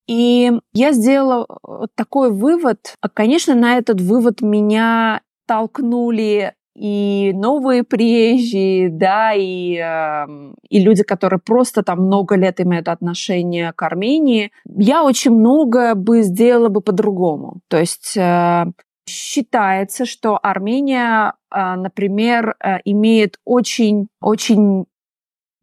[0.09, 2.97] И я сделала вот такой вывод.
[3.13, 10.27] Конечно, на этот вывод меня толкнули и новые приезжие, да, и, э,
[10.71, 16.23] и люди, которые просто там много лет имеют отношение к Армении, я очень много бы
[16.23, 17.61] сделала бы по-другому.
[17.69, 18.65] То есть э,
[19.07, 24.87] считается, что Армения, э, например, э, имеет очень, очень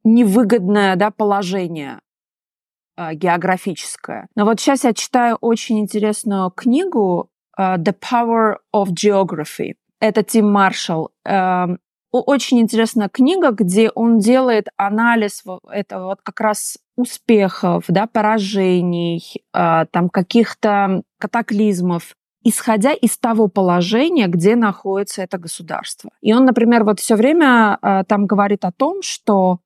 [0.04, 2.00] невыгодное да, положение
[2.98, 4.28] э, географическое.
[4.36, 10.52] Но вот сейчас я читаю очень интересную книгу э, The Power of Geography это Тим
[10.52, 11.12] Маршалл.
[11.26, 11.80] Эм,
[12.12, 19.86] очень интересная книга, где он делает анализ этого вот как раз успехов, да, поражений, э,
[19.92, 26.10] там каких-то катаклизмов, исходя из того положения, где находится это государство.
[26.22, 29.60] И он, например, вот все время э, там говорит о том, что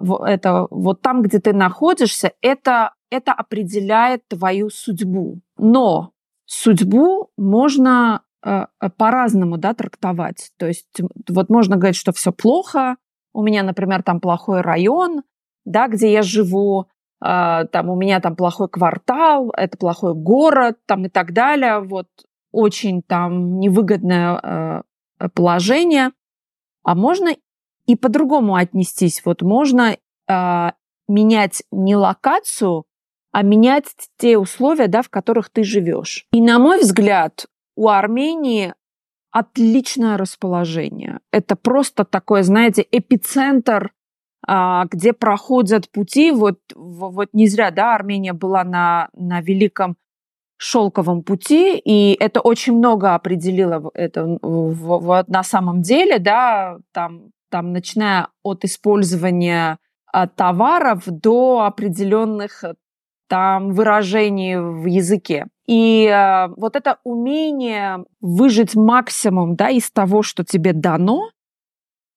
[0.00, 5.40] это вот там, где ты находишься, это, это определяет твою судьбу.
[5.58, 6.12] Но
[6.46, 10.50] судьбу можно по-разному да, трактовать.
[10.56, 12.96] То есть вот можно говорить, что все плохо,
[13.32, 15.22] у меня, например, там плохой район,
[15.64, 16.86] да, где я живу,
[17.24, 21.80] э, там у меня там плохой квартал, это плохой город, там и так далее.
[21.80, 22.08] Вот
[22.50, 24.82] очень там невыгодное
[25.34, 26.10] положение.
[26.82, 27.36] А можно
[27.86, 29.22] и по-другому отнестись.
[29.24, 29.96] Вот можно
[31.08, 32.84] менять не локацию,
[33.32, 36.26] а менять те условия, да, в которых ты живешь.
[36.32, 37.46] И на мой взгляд,
[37.80, 38.74] у Армении
[39.30, 41.20] отличное расположение.
[41.32, 43.92] Это просто такой, знаете, эпицентр,
[44.46, 46.30] а, где проходят пути.
[46.30, 49.96] Вот, вот не зря, да, Армения была на, на великом
[50.58, 57.72] шелковом пути, и это очень много определило это в, на самом деле, да, там, там
[57.72, 59.78] начиная от использования
[60.12, 62.62] а, товаров до определенных
[63.26, 65.46] там выражений в языке.
[65.70, 71.30] И э, вот это умение выжить максимум да, из того, что тебе дано,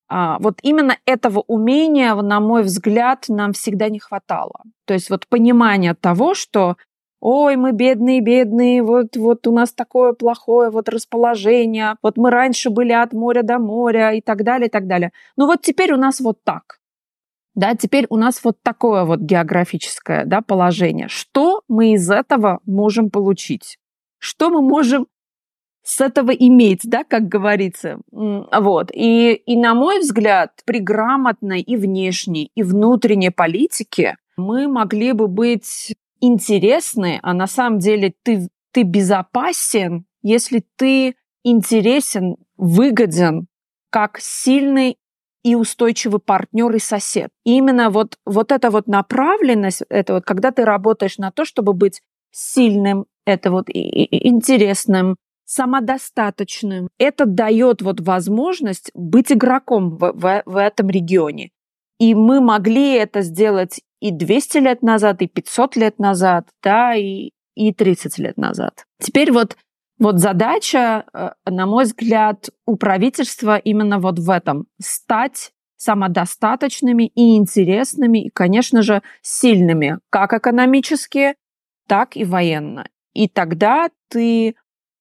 [0.10, 4.64] а, вот именно этого умения, на мой взгляд, нам всегда не хватало.
[4.86, 6.78] То есть вот понимание того, что
[7.20, 12.72] ой, мы бедные, бедные, вот, вот у нас такое плохое вот расположение, вот мы раньше
[12.72, 15.12] были от моря до моря и так далее, и так далее.
[15.38, 16.80] Но вот теперь у нас вот так.
[17.56, 21.08] Да, теперь у нас вот такое вот географическое да, положение.
[21.08, 23.78] Что мы из этого можем получить?
[24.18, 25.08] Что мы можем
[25.84, 28.00] с этого иметь, да, как говорится.
[28.12, 28.90] Вот.
[28.94, 35.28] И, и на мой взгляд, при грамотной и внешней, и внутренней политике мы могли бы
[35.28, 43.48] быть интересны, а на самом деле ты, ты безопасен, если ты интересен, выгоден,
[43.90, 44.98] как сильный
[45.44, 47.30] и устойчивый партнер и сосед.
[47.46, 51.74] И именно вот, вот эта вот направленность, это вот когда ты работаешь на то, чтобы
[51.74, 52.02] быть
[52.32, 60.44] сильным, это вот и, и интересным, самодостаточным, это дает вот возможность быть игроком в, в,
[60.46, 61.52] в этом регионе.
[62.00, 67.32] И мы могли это сделать и 200 лет назад, и 500 лет назад, да, и,
[67.56, 68.86] и 30 лет назад.
[69.00, 69.58] Теперь вот
[70.00, 77.36] вот задача, э, на мой взгляд, у правительства именно вот в этом– стать самодостаточными и
[77.36, 81.36] интересными, и, конечно же, сильными, как экономически,
[81.88, 82.88] так и военно.
[83.14, 84.56] И тогда ты,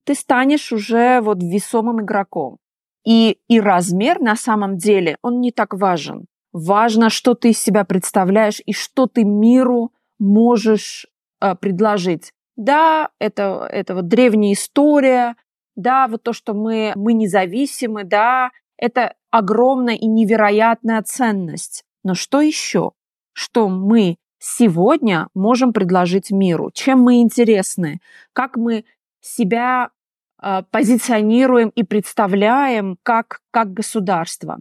[0.05, 2.59] ты станешь уже вот весомым игроком.
[3.05, 6.27] И, и размер на самом деле, он не так важен.
[6.53, 11.07] Важно, что ты из себя представляешь и что ты миру можешь
[11.41, 12.33] э, предложить.
[12.63, 15.35] Да, это, это вот древняя история,
[15.75, 21.83] да, вот то, что мы, мы независимы, да, это огромная и невероятная ценность.
[22.05, 22.93] Но что еще?
[23.33, 26.71] Что мы сегодня можем предложить миру?
[26.73, 27.99] Чем мы интересны?
[28.33, 28.85] Как мы
[29.21, 29.91] себя
[30.41, 34.61] э, позиционируем и представляем как, как государство?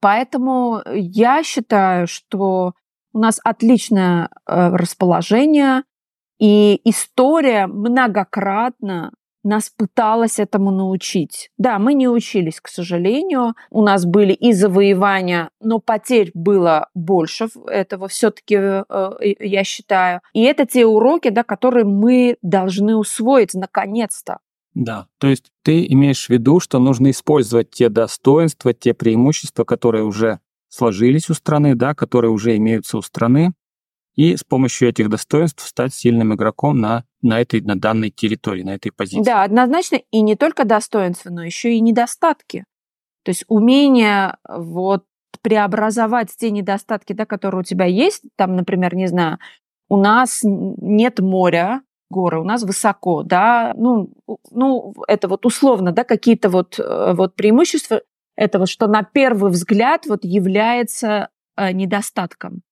[0.00, 2.72] Поэтому я считаю, что
[3.12, 5.84] у нас отличное э, расположение,
[6.38, 9.12] и история многократно
[9.44, 11.50] нас пыталась этому научить.
[11.58, 13.54] Да, мы не учились, к сожалению.
[13.70, 20.22] У нас были и завоевания, но потерь было больше этого все-таки, э, я считаю.
[20.32, 24.38] И это те уроки, да, которые мы должны усвоить наконец-то.
[24.72, 30.04] Да, то есть ты имеешь в виду, что нужно использовать те достоинства, те преимущества, которые
[30.04, 33.52] уже сложились у страны, да, которые уже имеются у страны,
[34.14, 38.74] и с помощью этих достоинств стать сильным игроком на, на этой, на данной территории, на
[38.74, 39.24] этой позиции.
[39.24, 39.98] Да, однозначно.
[40.10, 42.64] И не только достоинства, но еще и недостатки.
[43.24, 45.04] То есть умение вот
[45.42, 48.22] преобразовать те недостатки, да, которые у тебя есть.
[48.36, 49.38] Там, например, не знаю,
[49.88, 54.10] у нас нет моря, горы, у нас высоко, да, ну,
[54.50, 58.02] ну это вот условно, да, какие-то вот, э, вот преимущества,
[58.36, 62.62] это вот что на первый взгляд вот является э, недостатком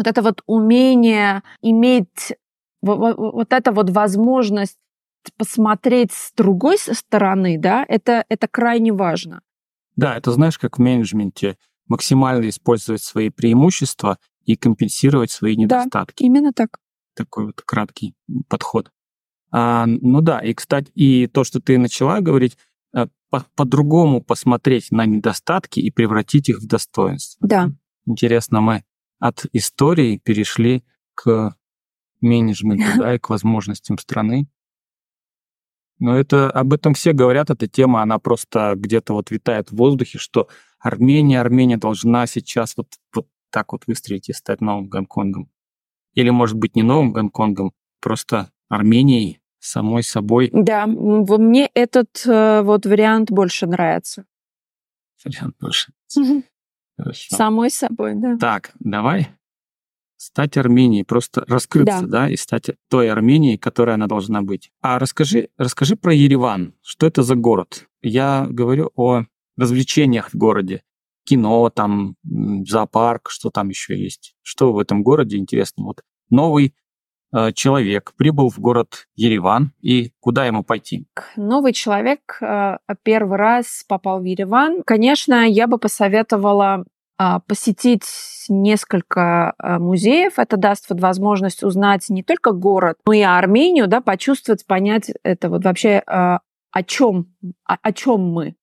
[0.00, 2.32] вот это вот умение иметь
[2.80, 4.78] вот, вот это вот возможность
[5.36, 9.42] посмотреть с другой стороны, да, это, это крайне важно.
[9.96, 16.22] Да, это знаешь, как в менеджменте максимально использовать свои преимущества и компенсировать свои недостатки.
[16.22, 16.78] Да, именно так.
[17.14, 18.14] Такой вот краткий
[18.48, 18.90] подход.
[19.52, 22.56] А, ну да, и, кстати, и то, что ты начала говорить,
[22.94, 23.06] э,
[23.54, 27.46] по-другому посмотреть на недостатки и превратить их в достоинство.
[27.46, 27.70] Да.
[28.06, 28.84] Интересно, мы
[29.20, 30.82] от истории перешли
[31.14, 31.54] к
[32.20, 34.48] менеджменту, да, и к возможностям страны.
[36.00, 40.18] Но это об этом все говорят, эта тема, она просто где-то вот витает в воздухе,
[40.18, 40.48] что
[40.78, 45.50] Армения, Армения должна сейчас вот, вот так вот выстрелить и стать новым Гонконгом.
[46.14, 50.48] Или, может быть, не новым Гонконгом, просто Арменией самой собой.
[50.54, 54.24] Да, мне этот э, вот вариант больше нравится.
[55.22, 55.92] Вариант больше.
[57.02, 57.36] Хорошо.
[57.36, 58.36] Самой собой, да.
[58.38, 59.28] Так, давай
[60.20, 62.26] стать Арменией, просто раскрыться, да.
[62.26, 64.70] да, и стать той Арменией, которая она должна быть.
[64.82, 66.74] А расскажи, расскажи про Ереван.
[66.82, 67.86] Что это за город?
[68.02, 69.24] Я говорю о
[69.56, 70.82] развлечениях в городе.
[71.24, 74.34] Кино, там, зоопарк, что там еще есть.
[74.42, 75.84] Что в этом городе интересно?
[75.84, 76.74] Вот новый
[77.54, 81.06] человек прибыл в город Ереван, и куда ему пойти?
[81.36, 84.82] Новый человек э, первый раз попал в Ереван.
[84.84, 86.84] Конечно, я бы посоветовала
[87.18, 88.06] а, посетить
[88.48, 90.38] несколько музеев.
[90.38, 95.50] Это даст вот возможность узнать не только город, но и Армению, да, почувствовать, понять это
[95.50, 97.34] вот вообще о чем,
[97.66, 98.54] о, о чем мы.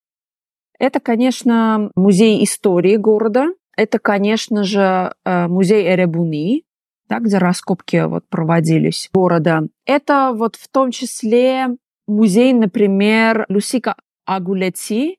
[0.78, 3.46] Это, конечно, музей истории города.
[3.76, 6.64] Это, конечно же, музей Эребуни,
[7.08, 9.62] да, где раскопки вот проводились города.
[9.86, 11.68] Это вот в том числе
[12.06, 13.96] музей, например, Люсика
[14.26, 15.18] Агулети,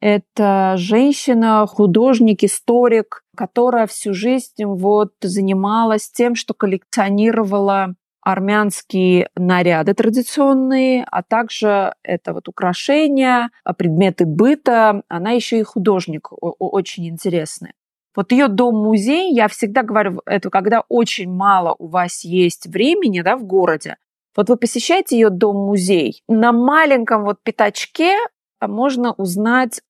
[0.00, 11.04] это женщина, художник, историк, которая всю жизнь вот занималась тем, что коллекционировала армянские наряды традиционные,
[11.10, 15.02] а также это вот украшения, а предметы быта.
[15.08, 17.72] Она еще и художник очень интересный.
[18.16, 23.36] Вот ее дом-музей, я всегда говорю, это когда очень мало у вас есть времени да,
[23.36, 23.96] в городе,
[24.36, 28.16] вот вы посещаете ее дом-музей, на маленьком вот пятачке
[28.60, 29.80] можно узнать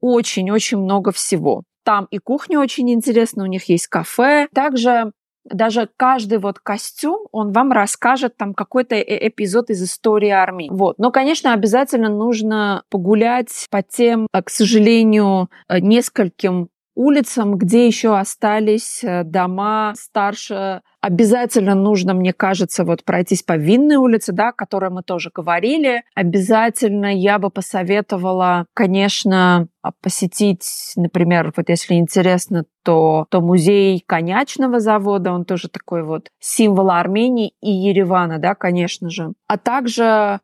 [0.00, 1.64] очень-очень много всего.
[1.84, 4.48] Там и кухня очень интересная, у них есть кафе.
[4.52, 5.12] Также
[5.44, 10.68] даже каждый вот костюм, он вам расскажет там какой-то э, эпизод из истории армии.
[10.70, 10.98] Вот.
[10.98, 16.68] Но, конечно, обязательно нужно погулять по тем, э, к сожалению, э, нескольким
[16.98, 20.82] улицам, где еще остались э, дома старше.
[21.00, 26.02] Обязательно нужно, мне кажется, вот пройтись по Винной улице, да, о которой мы тоже говорили.
[26.16, 34.80] Обязательно я бы посоветовала, конечно, а, посетить, например, вот если интересно, то, то музей конячного
[34.80, 39.34] завода, он тоже такой вот символ Армении и Еревана, да, конечно же.
[39.46, 40.40] А также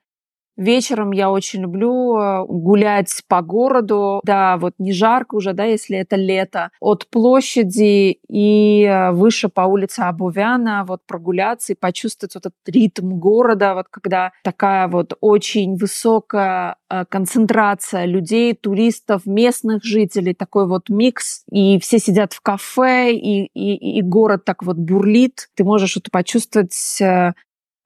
[0.57, 4.21] Вечером я очень люблю э, гулять по городу.
[4.25, 6.71] Да, вот не жарко уже, да, если это лето.
[6.81, 13.19] От площади и э, выше по улице Абувяна вот прогуляться и почувствовать вот этот ритм
[13.19, 20.89] города, вот когда такая вот очень высокая э, концентрация людей, туристов, местных жителей, такой вот
[20.89, 25.49] микс, и все сидят в кафе, и, и, и город так вот бурлит.
[25.57, 27.01] Ты можешь вот почувствовать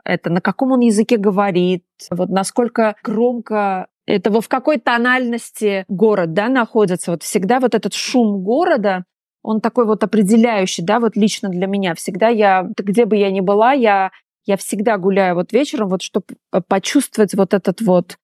[0.08, 6.48] это, на каком он языке говорит, вот насколько громко это в какой тональности город да,
[6.48, 7.10] находится.
[7.10, 9.04] Вот всегда вот этот шум города,
[9.42, 11.94] он такой вот определяющий, да, вот лично для меня.
[11.94, 14.10] Всегда я, где бы я ни была, я,
[14.46, 18.16] я всегда гуляю вот вечером, вот чтобы э, почувствовать вот этот вот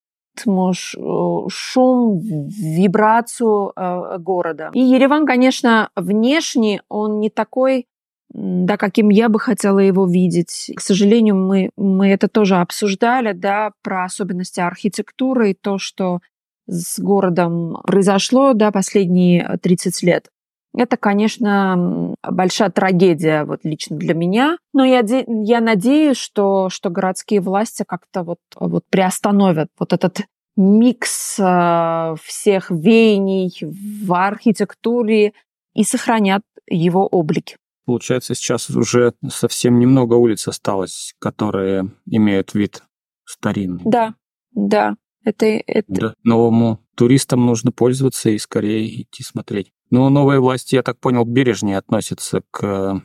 [0.42, 4.70] шум, вибрацию э, города.
[4.72, 7.86] И Ереван, конечно, внешне он не такой
[8.30, 10.72] да, каким я бы хотела его видеть.
[10.74, 16.20] К сожалению, мы, мы это тоже обсуждали, да, про особенности архитектуры и то, что
[16.66, 20.28] с городом произошло, да, последние 30 лет.
[20.76, 24.58] Это, конечно, большая трагедия вот лично для меня.
[24.72, 30.22] Но я, я надеюсь, что, что городские власти как-то вот, вот приостановят вот этот
[30.56, 35.32] микс э, всех веяний в архитектуре
[35.74, 37.56] и сохранят его облик.
[37.84, 42.82] Получается, сейчас уже совсем немного улиц осталось, которые имеют вид
[43.24, 43.82] старинный.
[43.84, 44.14] Да,
[44.52, 44.96] да.
[45.24, 45.86] Это, это...
[45.88, 46.14] Да.
[46.22, 49.72] Новому туристам нужно пользоваться и скорее идти смотреть.
[49.90, 53.02] Но новые власти, я так понял, бережнее относятся к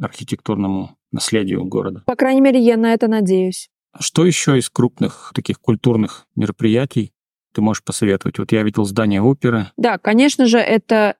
[0.00, 2.02] архитектурному наследию города.
[2.06, 3.68] По крайней мере, я на это надеюсь.
[3.92, 7.12] А что еще из крупных таких культурных мероприятий
[7.52, 8.38] ты можешь посоветовать?
[8.38, 9.70] Вот я видел здание оперы.
[9.76, 11.16] Да, конечно же, это,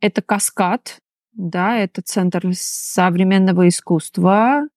[0.00, 0.98] это каскад,
[1.32, 4.68] да, это Центр современного искусства,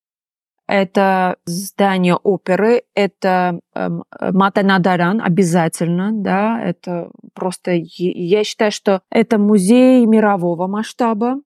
[0.67, 3.89] это здание оперы, это э,
[4.31, 11.41] Матанадаран обязательно, да, это просто, я считаю, что это музей мирового масштаба,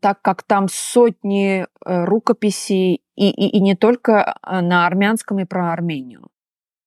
[0.00, 5.44] так как там сотни э, рукописей и, и, и не только э, на армянском и
[5.44, 6.28] про Армению.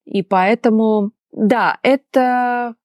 [0.06, 2.76] И поэтому Да, это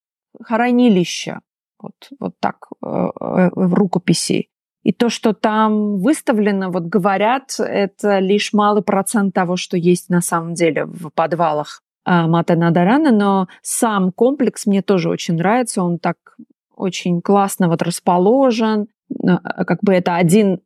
[0.43, 1.41] хранилище,
[1.85, 4.49] вот, вот так, э, э, в рукописи.
[4.82, 10.20] И то, что там выставлено, вот говорят, это лишь малый процент того, что есть на
[10.20, 15.99] самом деле в подвалах а, Мата Надарана, но сам комплекс мне тоже очень нравится, он
[15.99, 16.16] так
[16.76, 18.89] очень классно вот расположен,
[19.66, 20.61] как бы это один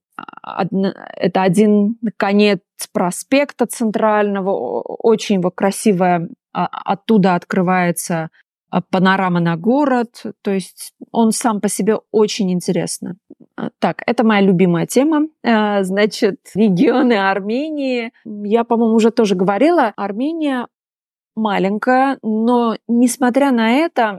[1.16, 2.60] это один конец
[2.92, 8.30] проспекта центрального, очень вот красивая, а, оттуда открывается
[8.90, 13.16] панорама на город, то есть он сам по себе очень интересно.
[13.56, 15.28] А, так, это моя любимая тема.
[15.42, 18.12] Значит, регионы Армении.
[18.24, 19.92] Я, по-моему, уже тоже говорила.
[19.96, 20.66] Армения
[21.34, 24.18] маленькая, но несмотря на это,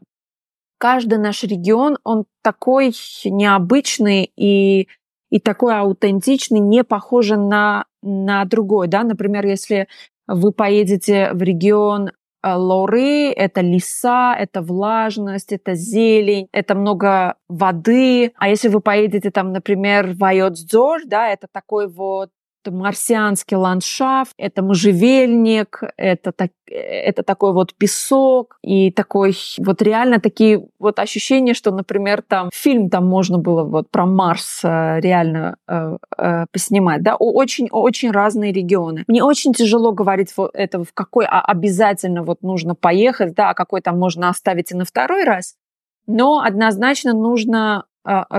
[0.78, 2.94] каждый наш регион, он такой
[3.26, 4.88] необычный и
[5.30, 8.88] и такой аутентичный, не похожий на, на другой.
[8.88, 9.04] Да?
[9.04, 9.88] Например, если
[10.28, 12.12] вы поедете в регион
[12.44, 18.32] Лоры, это леса, это влажность, это зелень, это много воды.
[18.38, 22.30] А если вы поедете там, например, в Айоцзор, да, это такой вот
[22.62, 30.20] это марсианский ландшафт, это можжевельник, это, так, это такой вот песок и такой вот реально
[30.20, 35.58] такие вот ощущения, что, например, там фильм там можно было вот про Марс э, реально
[35.68, 39.04] э, э, поснимать, да, очень-очень разные регионы.
[39.08, 43.82] Мне очень тяжело говорить вот это, в какой обязательно вот нужно поехать, да, а какой
[43.82, 45.56] там можно оставить и на второй раз,
[46.08, 47.86] но однозначно нужно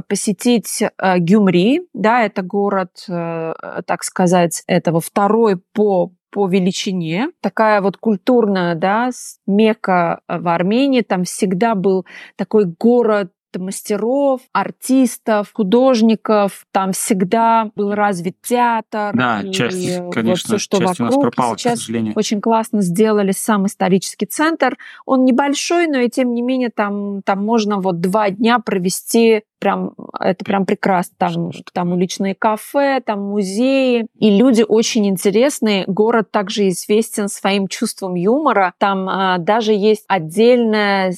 [0.08, 3.52] посетить а, Гюмри, да, это город, э,
[3.86, 9.10] так сказать, этого второй по по величине, такая вот культурная, да,
[9.46, 12.06] мека в Армении, там всегда был
[12.36, 16.66] такой город мастеров, артистов, художников.
[16.72, 19.12] Там всегда был развит театр.
[19.14, 21.00] Да, и часть, конечно, вот все, что часть вокруг.
[21.00, 22.12] у нас пропала, Сейчас к сожалению.
[22.16, 24.78] Очень классно сделали сам исторический центр.
[25.06, 29.92] Он небольшой, но и тем не менее там, там можно вот два дня провести прям,
[30.18, 31.14] это прям прекрасно.
[31.18, 34.06] Там, там уличные кафе, там музеи.
[34.18, 35.84] И люди очень интересные.
[35.86, 38.74] Город также известен своим чувством юмора.
[38.78, 41.12] Там а, даже есть отдельная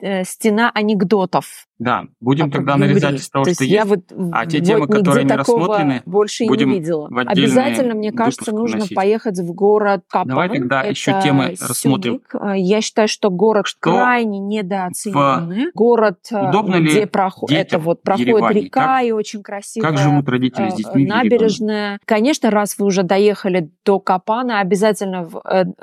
[0.00, 1.66] Э, стена анекдотов.
[1.78, 3.72] Да, будем тогда нарезать из того, То что есть.
[3.72, 4.00] Я вот,
[4.32, 7.08] а те вот темы, которые не рассмотрены, больше будем не видела.
[7.08, 8.96] Обязательно, мне кажется, нужно вносить.
[8.96, 10.28] поехать в город Капан.
[10.28, 11.68] Давай тогда Это еще темы Сюник.
[11.68, 12.20] рассмотрим.
[12.34, 15.70] Э, я считаю, что город что крайне недооцененный.
[15.74, 17.50] Город, э, Удобно где проход...
[17.52, 18.60] это вот проходит Ереване?
[18.60, 21.98] река как, и очень красивая как живут родители с детьми набережная.
[22.04, 25.28] Конечно, раз вы уже доехали до Капана, обязательно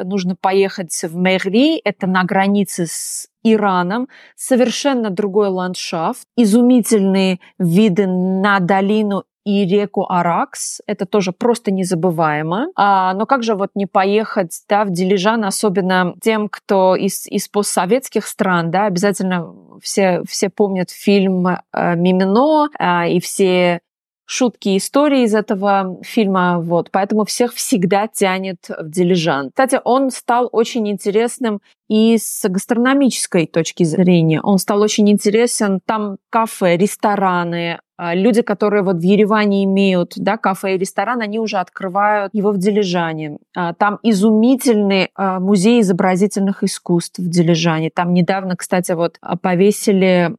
[0.03, 1.79] нужно поехать в Мегри.
[1.83, 10.81] Это на границе с Ираном, совершенно другой ландшафт, изумительные виды на долину и реку Аракс.
[10.87, 12.69] Это тоже просто незабываемо.
[12.75, 17.47] А, но как же вот не поехать да, в Дилижан, особенно тем, кто из, из
[17.47, 23.81] постсоветских стран, да, обязательно все, все помнят фильм э, «Мимино» э, и все
[24.25, 29.49] шутки и истории из этого фильма, вот, поэтому всех всегда тянет в Дилижан.
[29.49, 34.41] Кстати, он стал очень интересным и с гастрономической точки зрения.
[34.41, 35.79] Он стал очень интересен.
[35.85, 41.39] Там кафе, рестораны, а, люди, которые вот в Ереване имеют да, кафе и ресторан, они
[41.39, 43.37] уже открывают его в Дилижане.
[43.55, 47.89] А, там изумительный а, музей изобразительных искусств в Дилижане.
[47.93, 50.35] Там недавно, кстати, вот повесили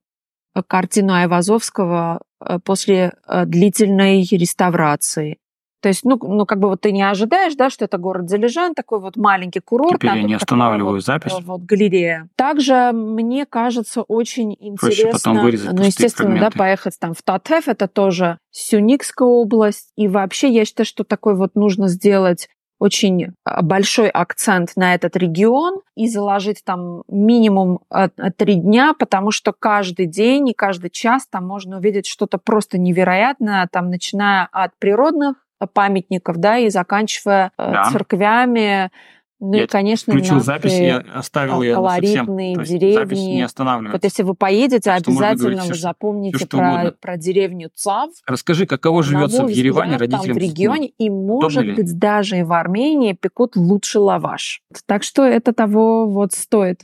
[0.69, 2.21] картину Айвазовского
[2.65, 5.39] после э, длительной реставрации.
[5.87, 8.75] То есть, ну, ну, как бы вот ты не ожидаешь, да, что это город Залежан,
[8.75, 10.01] такой вот маленький курорт.
[10.01, 11.33] Теперь я не останавливаю вот, запись.
[11.43, 12.29] Вот галерея.
[12.35, 16.57] Также, мне кажется, очень интересно, потом вырезать ну, естественно, фрагменты.
[16.57, 19.93] да, поехать там в Татеф, это тоже Сюникская область.
[19.97, 22.49] И вообще, я считаю, что такой вот нужно сделать
[22.79, 28.95] очень а, большой акцент на этот регион и заложить там минимум а, а, три дня,
[28.99, 34.49] потому что каждый день и каждый час там можно увидеть что-то просто невероятное, там начиная
[34.53, 35.37] от природных
[35.73, 37.85] памятников, да, и заканчивая да.
[37.91, 38.91] церквями,
[39.39, 42.27] ну я и, конечно, включил запись, я оставил ее совсем.
[42.37, 42.95] деревни.
[42.95, 43.97] Запись не останавливается.
[43.97, 48.11] Вот если вы поедете, так обязательно вы запомните все, про, про деревню Цав.
[48.27, 50.25] Расскажи, каково живется в Ереване родителям?
[50.25, 54.63] Там в регионе, и, может быть, даже и в Армении пекут лучший лаваш.
[54.87, 56.81] Так что это того вот стоит.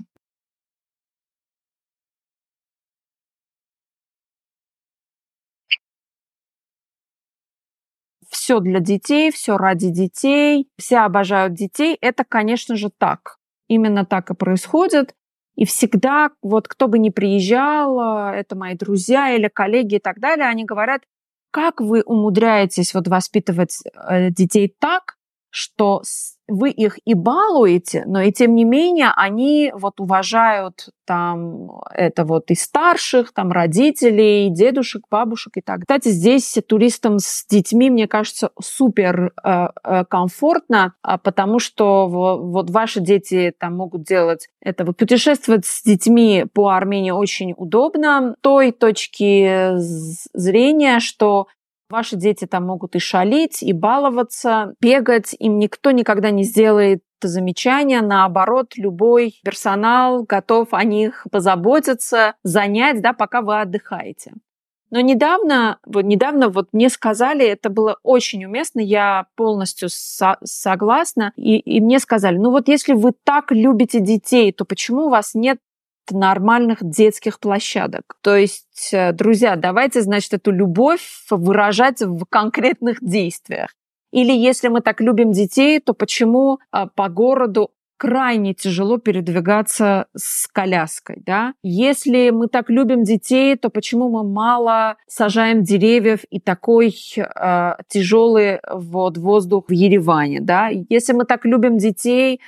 [8.42, 11.96] Все для детей, все ради детей, все обожают детей.
[12.00, 13.38] Это, конечно же, так.
[13.68, 15.14] Именно так и происходит.
[15.54, 20.48] И всегда, вот кто бы ни приезжал, это мои друзья или коллеги и так далее,
[20.48, 21.02] они говорят,
[21.52, 25.18] как вы умудряетесь вот воспитывать э, детей так,
[25.52, 26.02] что
[26.48, 32.50] вы их и балуете, но и тем не менее они вот уважают там это вот
[32.50, 35.80] и старших, там родителей, дедушек, бабушек и так.
[35.80, 42.70] Кстати, здесь туристам с детьми, мне кажется, супер э, э, комфортно, а потому что вот
[42.70, 44.84] ваши дети там могут делать это.
[44.86, 48.36] Вот путешествовать с детьми по Армении очень удобно.
[48.40, 49.76] Той точки
[50.32, 51.46] зрения, что
[51.92, 55.36] Ваши дети там могут и шалить, и баловаться, бегать.
[55.38, 58.00] Им никто никогда не сделает замечания.
[58.00, 64.32] Наоборот, любой персонал готов о них позаботиться, занять, да, пока вы отдыхаете.
[64.90, 71.34] Но недавно, вот недавно вот мне сказали, это было очень уместно, я полностью со- согласна,
[71.36, 75.34] и, и мне сказали, ну вот если вы так любите детей, то почему у вас
[75.34, 75.58] нет
[76.10, 78.16] нормальных детских площадок.
[78.22, 83.70] То есть, э, друзья, давайте, значит, эту любовь выражать в конкретных действиях.
[84.12, 87.70] Или если мы так любим детей, то почему а, по городу
[88.02, 91.54] крайне тяжело передвигаться с коляской, да?
[91.62, 98.58] Если мы так любим детей, то почему мы мало сажаем деревьев и такой э, тяжелый
[98.68, 100.68] вот воздух в Ереване, да?
[100.88, 102.40] Если мы так любим детей,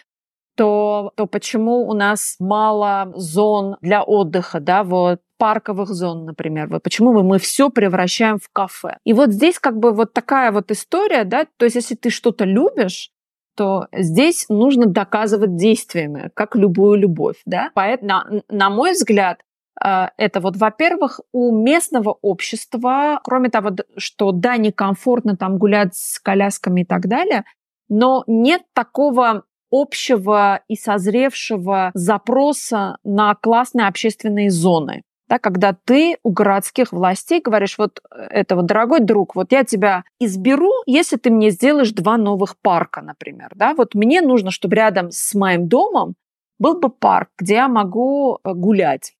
[0.56, 6.68] то, то почему у нас мало зон для отдыха, да, вот парковых зон, например.
[6.68, 8.98] Вот почему мы, мы все превращаем в кафе.
[9.04, 12.44] И вот здесь как бы вот такая вот история, да, то есть если ты что-то
[12.44, 13.10] любишь,
[13.56, 17.70] то здесь нужно доказывать действиями, как любую любовь, да.
[17.74, 19.40] Поэтому, на, на мой взгляд,
[19.84, 26.18] э, это вот, во-первых, у местного общества, кроме того, что да, некомфортно там гулять с
[26.18, 27.44] колясками и так далее,
[27.88, 29.44] но нет такого
[29.74, 35.02] общего и созревшего запроса на классные общественные зоны.
[35.28, 39.64] Да, когда ты у городских властей говоришь, вот э, это вот, дорогой друг, вот я
[39.64, 43.50] тебя изберу, если ты мне сделаешь два новых парка, например.
[43.54, 43.74] Да?
[43.74, 46.14] Вот мне нужно, чтобы рядом с моим домом
[46.58, 49.14] был бы парк, где я могу э, гулять.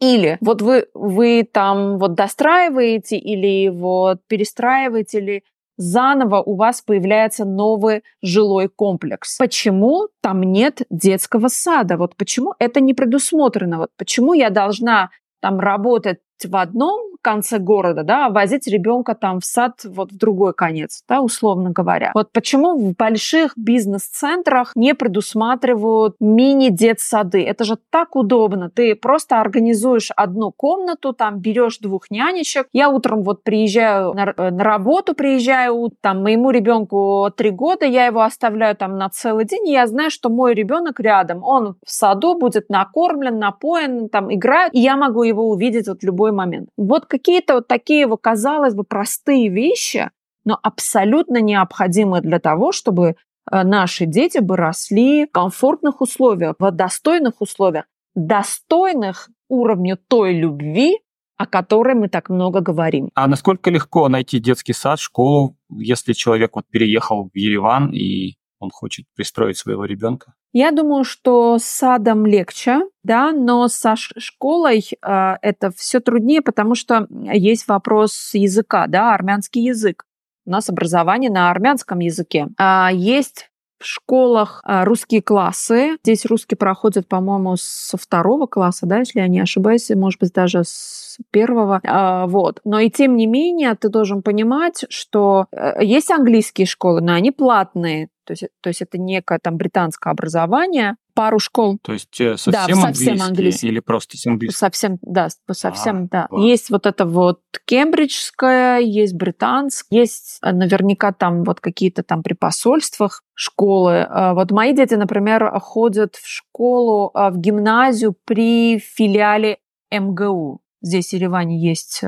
[0.00, 5.44] Или вот вы, вы там вот достраиваете или вот перестраиваете, или
[5.78, 9.38] заново у вас появляется новый жилой комплекс.
[9.38, 11.96] Почему там нет детского сада?
[11.96, 13.78] Вот почему это не предусмотрено?
[13.78, 15.10] Вот почему я должна
[15.40, 20.54] там работать в одном конце города, да, возить ребенка там в сад вот в другой
[20.54, 22.12] конец, да, условно говоря.
[22.14, 27.42] Вот почему в больших бизнес-центрах не предусматривают мини-детсады?
[27.44, 28.70] Это же так удобно.
[28.70, 32.68] Ты просто организуешь одну комнату, там берешь двух нянечек.
[32.72, 38.22] Я утром вот приезжаю на, на работу, приезжаю, там моему ребенку три года, я его
[38.22, 42.38] оставляю там на целый день, и я знаю, что мой ребенок рядом, он в саду
[42.38, 46.68] будет накормлен, напоен, там играет, и я могу его увидеть вот в любой момент.
[46.76, 50.10] Вот какие-то вот такие, вот, казалось бы, простые вещи,
[50.44, 53.16] но абсолютно необходимые для того, чтобы
[53.50, 57.84] э, наши дети бы росли в комфортных условиях, в достойных условиях,
[58.14, 60.98] достойных уровню той любви,
[61.36, 63.10] о которой мы так много говорим.
[63.14, 68.70] А насколько легко найти детский сад, школу, если человек вот переехал в Ереван и он
[68.70, 70.34] хочет пристроить своего ребенка?
[70.60, 76.74] Я думаю, что с садом легче, да, но со школой э, это все труднее, потому
[76.74, 80.04] что есть вопрос языка, да, армянский язык.
[80.46, 82.48] У нас образование на армянском языке.
[82.58, 83.47] А есть
[83.78, 85.96] в школах а, русские классы.
[86.02, 90.64] Здесь русский проходит, по-моему, со второго класса, да, если я не ошибаюсь, может быть, даже
[90.64, 91.80] с первого.
[91.84, 92.60] А, вот.
[92.64, 97.30] Но и тем не менее, ты должен понимать, что э, есть английские школы, но они
[97.30, 98.08] платные.
[98.24, 101.78] То есть, то есть это некое там британское образование, пару школ.
[101.82, 104.56] То есть э, совсем, да, совсем английский, английский или просто английский?
[104.56, 106.26] Совсем, да, совсем, а, да.
[106.28, 106.44] Класс.
[106.44, 112.34] Есть вот это вот кембриджское, есть британское, есть э, наверняка там вот какие-то там при
[112.34, 114.06] посольствах школы.
[114.08, 119.58] Э, вот мои дети, например, ходят в школу, в гимназию при филиале
[119.90, 120.60] МГУ.
[120.82, 122.04] Здесь в Ереване есть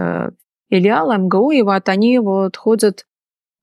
[0.70, 3.06] филиал МГУ, и вот они вот ходят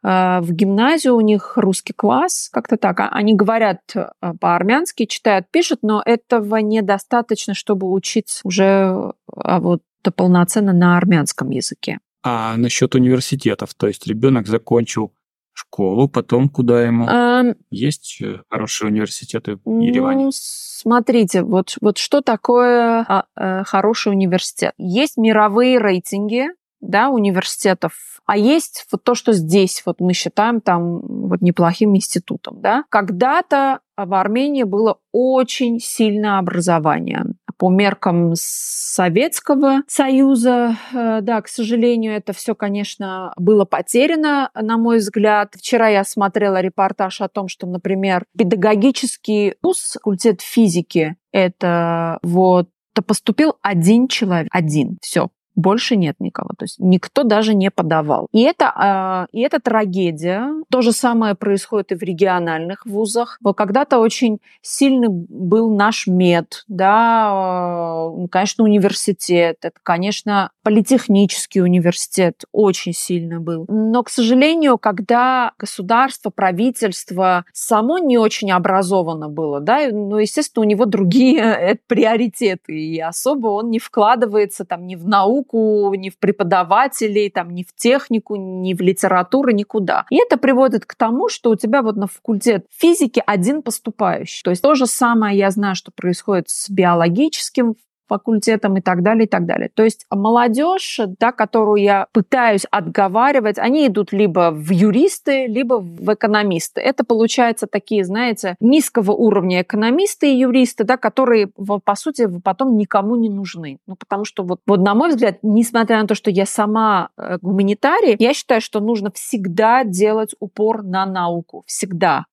[0.07, 2.99] в гимназию у них русский класс, как-то так.
[2.99, 4.07] А, они говорят э,
[4.39, 9.81] по-армянски, читают, пишут, но этого недостаточно, чтобы учиться уже а вот
[10.15, 11.99] полноценно на армянском языке.
[12.23, 15.11] А насчет университетов, то есть ребенок закончил
[15.57, 17.05] школу, потом куда ему?
[17.09, 20.25] А, Есть э, хорошие университеты в Ереване?
[20.25, 24.73] Ну, смотрите, вот, вот что такое а, а, хороший университет?
[24.77, 26.47] Есть мировые рейтинги
[26.81, 27.93] да, университетов
[28.27, 32.61] а есть вот то, что здесь вот мы считаем там вот неплохим институтом.
[32.61, 32.83] Да?
[32.89, 37.23] Когда-то в Армении было очень сильное образование.
[37.57, 40.75] по меркам Советского Союза.
[40.93, 45.55] Э, да, к сожалению, это все, конечно, было потеряно, на мой взгляд.
[45.55, 52.69] Вчера я смотрела репортаж о том, что, например, педагогический вуз, факультет физики, это вот
[53.07, 56.51] поступил один человек, один, все больше нет никого.
[56.57, 58.27] То есть никто даже не подавал.
[58.31, 60.53] И это, э, и это трагедия.
[60.69, 63.39] То же самое происходит и в региональных вузах.
[63.57, 72.93] Когда-то очень сильный был наш мед, да, э, конечно, университет, это, конечно, политехнический университет очень
[72.93, 73.65] сильно был.
[73.67, 80.69] Но, к сожалению, когда государство, правительство само не очень образовано было, да, ну, естественно, у
[80.69, 86.09] него другие э, приоритеты, и особо он не вкладывается там ни в науку, науку, ни
[86.09, 90.05] в преподавателей, там, ни в технику, ни в литературу, никуда.
[90.09, 94.41] И это приводит к тому, что у тебя вот на факультет физики один поступающий.
[94.43, 97.75] То есть то же самое я знаю, что происходит с биологическим
[98.07, 99.69] факультетом и так далее, и так далее.
[99.73, 106.13] То есть молодежь, да, которую я пытаюсь отговаривать, они идут либо в юристы, либо в
[106.13, 106.81] экономисты.
[106.81, 113.15] Это получается такие, знаете, низкого уровня экономисты и юристы, да, которые, по сути, потом никому
[113.15, 113.79] не нужны.
[113.87, 117.37] Ну, потому что вот, вот на мой взгляд, несмотря на то, что я сама э,
[117.41, 121.63] гуманитарий, я считаю, что нужно всегда делать упор на науку.
[121.65, 122.25] Всегда.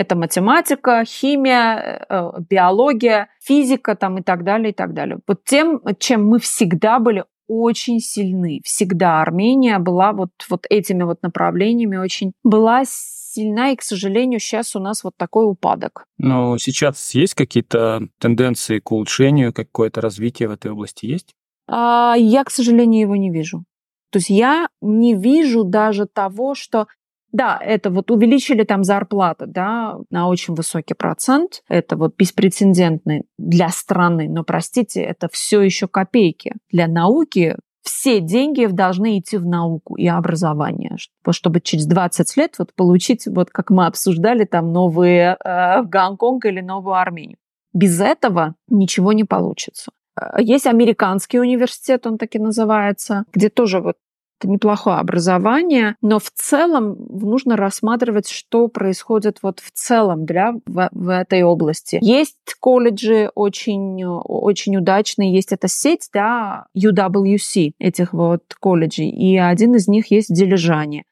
[0.00, 5.18] Это математика, химия, э, э, биология, физика там и так далее, и так далее.
[5.26, 8.62] Вот тем, чем мы всегда были очень сильны.
[8.64, 14.74] Всегда Армения была вот, вот этими вот направлениями очень была сильна, и, к сожалению, сейчас
[14.74, 16.06] у нас вот такой упадок.
[16.16, 21.34] Но сейчас есть какие-то тенденции к улучшению, какое-то развитие в этой области есть?
[21.68, 23.66] А, я, к сожалению, его не вижу.
[24.10, 26.86] То есть я не вижу даже того, что
[27.32, 31.62] да, это вот увеличили там зарплаты, да, на очень высокий процент.
[31.68, 36.54] Это вот беспрецедентный для страны, но, простите, это все еще копейки.
[36.70, 40.96] Для науки все деньги должны идти в науку и образование,
[41.30, 46.60] чтобы через 20 лет вот получить, вот как мы обсуждали, там новые э, Гонконг или
[46.60, 47.38] новую Армению.
[47.72, 49.92] Без этого ничего не получится.
[50.20, 53.96] Э, есть американский университет, он так и называется, где тоже вот
[54.44, 61.08] неплохое образование, но в целом нужно рассматривать, что происходит вот в целом для, в, в
[61.08, 61.98] этой области.
[62.00, 69.74] Есть колледжи очень, очень удачные, есть эта сеть, да, UWC, этих вот колледжей, и один
[69.74, 71.04] из них есть в Дилижане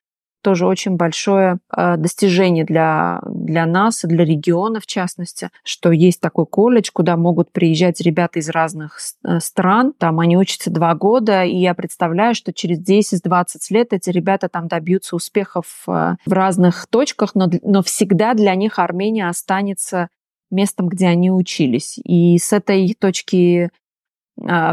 [0.49, 6.46] тоже очень большое э, достижение для, для нас для региона, в частности, что есть такой
[6.46, 9.92] колледж, куда могут приезжать ребята из разных э, стран.
[9.99, 14.68] Там они учатся два года, и я представляю, что через 10-20 лет эти ребята там
[14.68, 20.09] добьются успехов э, в разных точках, но, но всегда для них Армения останется
[20.51, 21.99] местом, где они учились.
[22.03, 23.68] И с этой точки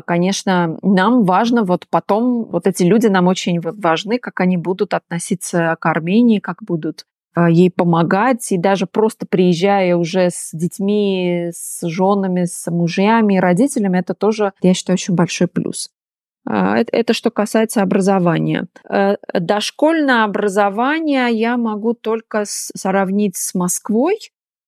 [0.06, 5.76] конечно, нам важно вот потом, вот эти люди нам очень важны, как они будут относиться
[5.80, 7.06] к Армении, как будут
[7.36, 14.00] а, ей помогать, и даже просто приезжая уже с детьми, с женами, с мужьями родителями,
[14.00, 15.90] это тоже, я считаю, очень большой плюс.
[16.48, 18.68] А, это, это что касается образования.
[18.90, 24.18] Э, дошкольное образование я могу только сравнить с Москвой,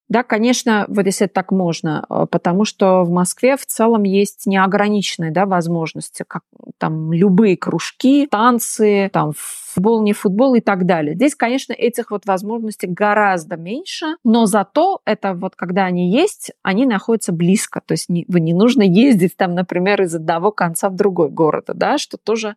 [0.10, 5.32] да, конечно, вот если так можно, э, потому что в Москве в целом есть неограниченные
[5.32, 6.44] да, возможности, как
[6.78, 11.16] там любые кружки, танцы, там футбол, не футбол и так далее.
[11.16, 16.86] Здесь, конечно, этих вот возможностей гораздо меньше, но зато это вот когда они есть, они
[16.86, 20.96] находятся близко, то есть не, вы не нужно ездить там, например, из одного конца в
[20.96, 22.56] другой город, да, что тоже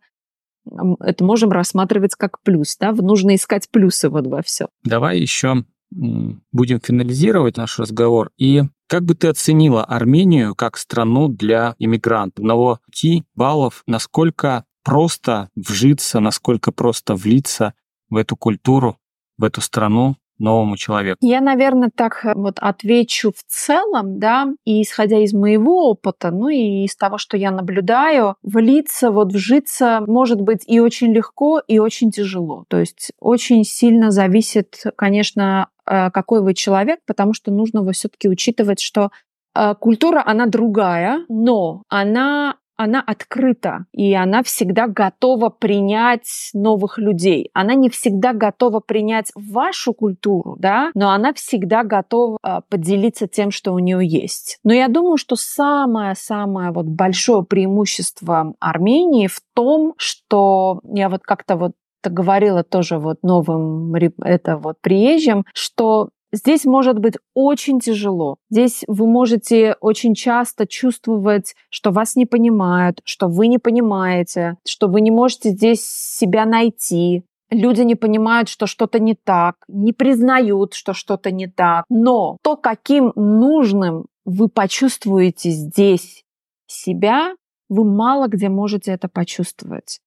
[0.99, 4.67] это можем рассматривать как плюс, да, нужно искать плюсы вот во все.
[4.83, 8.31] Давай еще будем финализировать наш разговор.
[8.37, 12.39] И как бы ты оценила Армению как страну для иммигрантов?
[12.39, 17.73] Одного пяти баллов, насколько просто вжиться, насколько просто влиться
[18.09, 18.97] в эту культуру,
[19.37, 21.17] в эту страну, новому человеку?
[21.21, 26.49] Я, наверное, так э, вот отвечу в целом, да, и исходя из моего опыта, ну
[26.49, 31.79] и из того, что я наблюдаю, влиться, вот вжиться может быть и очень легко, и
[31.79, 32.65] очень тяжело.
[32.67, 39.11] То есть очень сильно зависит, конечно, какой вы человек, потому что нужно все-таки учитывать, что
[39.55, 47.51] э, культура, она другая, но она она открыта, и она всегда готова принять новых людей.
[47.53, 53.51] Она не всегда готова принять вашу культуру, да, но она всегда готова а, поделиться тем,
[53.51, 54.57] что у нее есть.
[54.63, 61.57] Но я думаю, что самое-самое вот большое преимущество Армении в том, что я вот как-то
[61.57, 61.73] вот
[62.09, 68.37] говорила тоже вот новым это вот приезжим, что Здесь может быть очень тяжело.
[68.49, 74.87] Здесь вы можете очень часто чувствовать, что вас не понимают, что вы не понимаете, что
[74.87, 77.25] вы не можете здесь себя найти.
[77.49, 81.83] Люди не понимают, что что-то не так, не признают, что что-то не так.
[81.89, 86.23] Но то, каким нужным вы почувствуете здесь
[86.65, 87.33] себя,
[87.67, 89.99] вы мало где можете это почувствовать.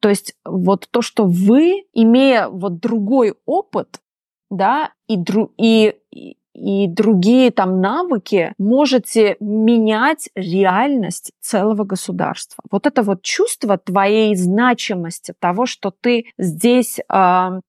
[0.00, 4.00] То есть вот то, что вы, имея вот другой опыт,
[4.50, 5.96] да, и, дру, и,
[6.54, 12.62] и другие там навыки, можете менять реальность целого государства.
[12.70, 17.60] Вот это вот чувство твоей значимости, того, что ты здесь э,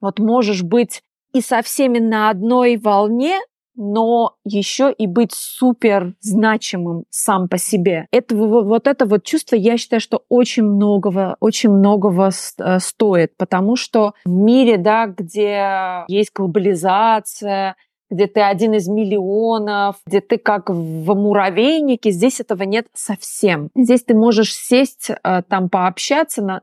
[0.00, 1.02] вот можешь быть
[1.32, 3.40] и со всеми на одной волне,
[3.82, 8.06] но еще и быть супер значимым сам по себе.
[8.12, 13.74] Это вот это вот чувство, я считаю, что очень многого, очень многого э, стоит, потому
[13.76, 17.74] что в мире, да, где есть глобализация,
[18.08, 23.70] где ты один из миллионов, где ты как в муравейнике, здесь этого нет совсем.
[23.74, 26.60] Здесь ты можешь сесть, э, там пообщаться на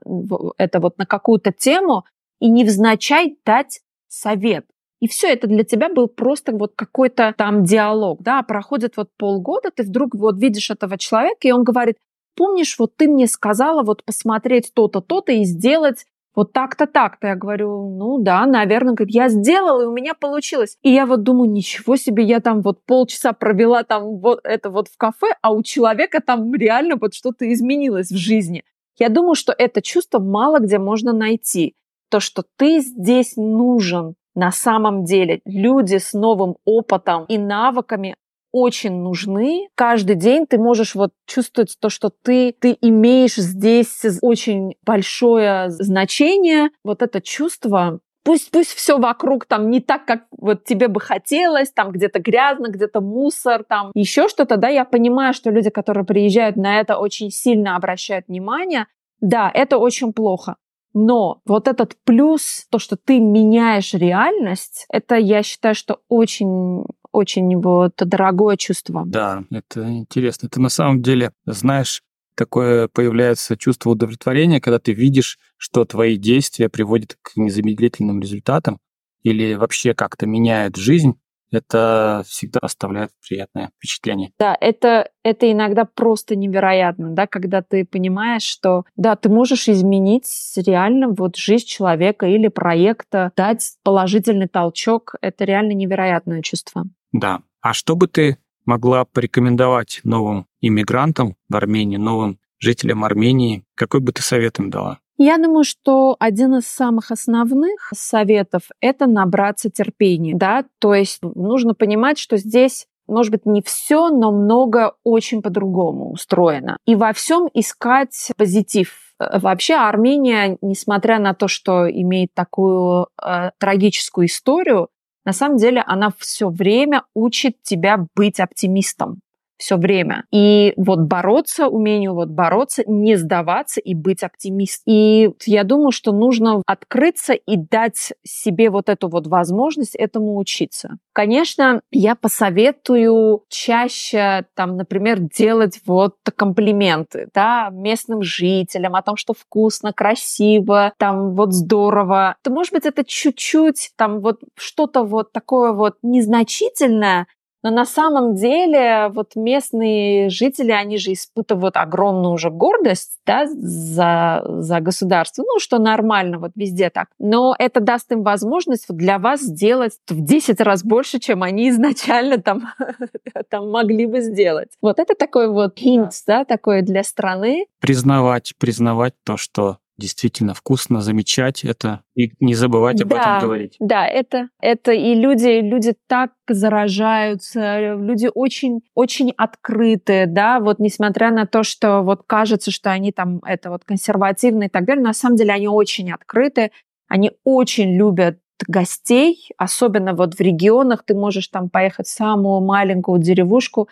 [0.58, 2.06] это вот на какую-то тему
[2.40, 4.66] и невзначай дать совет.
[5.00, 9.72] И все это для тебя был просто вот какой-то там диалог, да, проходит вот полгода,
[9.72, 11.98] ты вдруг вот видишь этого человека, и он говорит,
[12.36, 17.28] помнишь, вот ты мне сказала вот посмотреть то-то, то-то и сделать вот так-то, так-то.
[17.28, 18.94] Я говорю, ну да, наверное.
[18.94, 20.78] Говорит, я сделала, и у меня получилось.
[20.84, 24.88] И я вот думаю, ничего себе, я там вот полчаса провела там вот это вот
[24.88, 28.64] в кафе, а у человека там реально вот что-то изменилось в жизни.
[28.98, 31.76] Я думаю, что это чувство мало где можно найти.
[32.10, 38.16] То, что ты здесь нужен, на самом деле люди с новым опытом и навыками
[38.52, 39.68] очень нужны.
[39.76, 46.70] Каждый день ты можешь вот чувствовать то, что ты, ты имеешь здесь очень большое значение.
[46.84, 51.72] Вот это чувство Пусть, пусть все вокруг там не так, как вот тебе бы хотелось,
[51.72, 56.58] там где-то грязно, где-то мусор, там еще что-то, да, я понимаю, что люди, которые приезжают
[56.58, 58.88] на это, очень сильно обращают внимание.
[59.22, 60.58] Да, это очень плохо.
[60.94, 67.58] Но вот этот плюс, то, что ты меняешь реальность, это, я считаю, что очень очень
[67.58, 69.04] вот дорогое чувство.
[69.06, 70.48] Да, это интересно.
[70.48, 72.04] Ты на самом деле знаешь,
[72.36, 78.80] такое появляется чувство удовлетворения, когда ты видишь, что твои действия приводят к незамедлительным результатам
[79.24, 81.20] или вообще как-то меняют жизнь,
[81.52, 84.32] это всегда оставляет приятное впечатление.
[84.40, 90.28] Да, это, это иногда просто невероятно, да, когда ты понимаешь, что, да, ты можешь изменить
[90.56, 96.86] реально вот жизнь человека или проекта, дать положительный толчок, это реально невероятное чувство.
[97.12, 97.42] Да.
[97.62, 103.64] А что бы ты могла порекомендовать новым иммигрантам в Армении, новым жителям Армении?
[103.76, 105.00] Какой бы ты совет им дала?
[105.22, 111.74] Я думаю, что один из самых основных советов— это набраться терпения, да, то есть нужно
[111.74, 116.78] понимать, что здесь может быть, не все, но много очень по-другому устроено.
[116.86, 119.16] И во всем искать позитив.
[119.20, 124.90] Вообще Армения, несмотря на то, что имеет такую э, трагическую историю,
[125.26, 129.22] на самом деле она все время учит тебя быть оптимистом
[129.60, 130.24] все время.
[130.32, 134.84] И вот бороться, умению вот бороться, не сдаваться и быть оптимистом.
[134.88, 140.98] И я думаю, что нужно открыться и дать себе вот эту вот возможность этому учиться.
[141.14, 149.34] Конечно, я посоветую чаще, там, например, делать вот комплименты, да, местным жителям о том, что
[149.34, 152.38] вкусно, красиво, там, вот здорово.
[152.44, 157.28] То, может быть, это чуть-чуть, там, вот что-то вот такое вот незначительное,
[157.64, 164.44] но на самом деле вот местные жители, они же испытывают огромную уже гордость да, за,
[164.46, 165.44] за государство.
[165.44, 167.10] Ну, что нормально, вот везде так.
[167.20, 172.38] Но это даст им возможность для вас сделать в 10 раз больше, чем они изначально
[172.38, 172.70] там,
[173.50, 174.70] там могли бы сделать.
[174.82, 177.66] Вот это такой вот hint, да, такой для страны.
[177.80, 183.76] Признавать, признавать то, что действительно вкусно, замечать это и не забывать об да, этом говорить.
[183.80, 191.32] Да, это, это и люди, люди так заражаются, люди очень, очень открытые, да, вот несмотря
[191.32, 195.14] на то, что вот кажется, что они там это вот консервативные и так далее, на
[195.14, 196.72] самом деле они очень открыты,
[197.08, 203.20] они очень любят гостей, особенно вот в регионах, ты можешь там поехать в самую маленькую
[203.20, 203.88] деревушку,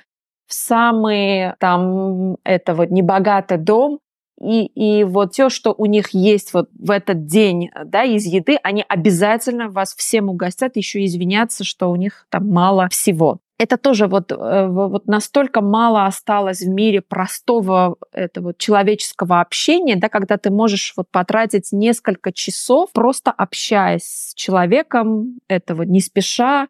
[0.48, 4.00] в самый там это вот небогатый дом,
[4.40, 8.58] и, и вот все, что у них есть вот в этот день да, из еды,
[8.64, 13.40] они обязательно вас всем угостят, еще извиняться, что у них там мало всего.
[13.60, 20.10] Это тоже вот, э, вот настолько мало осталось в мире простого этого человеческого общения, да,
[20.10, 26.68] когда ты можешь вот потратить несколько часов просто общаясь с человеком, этого не спеша,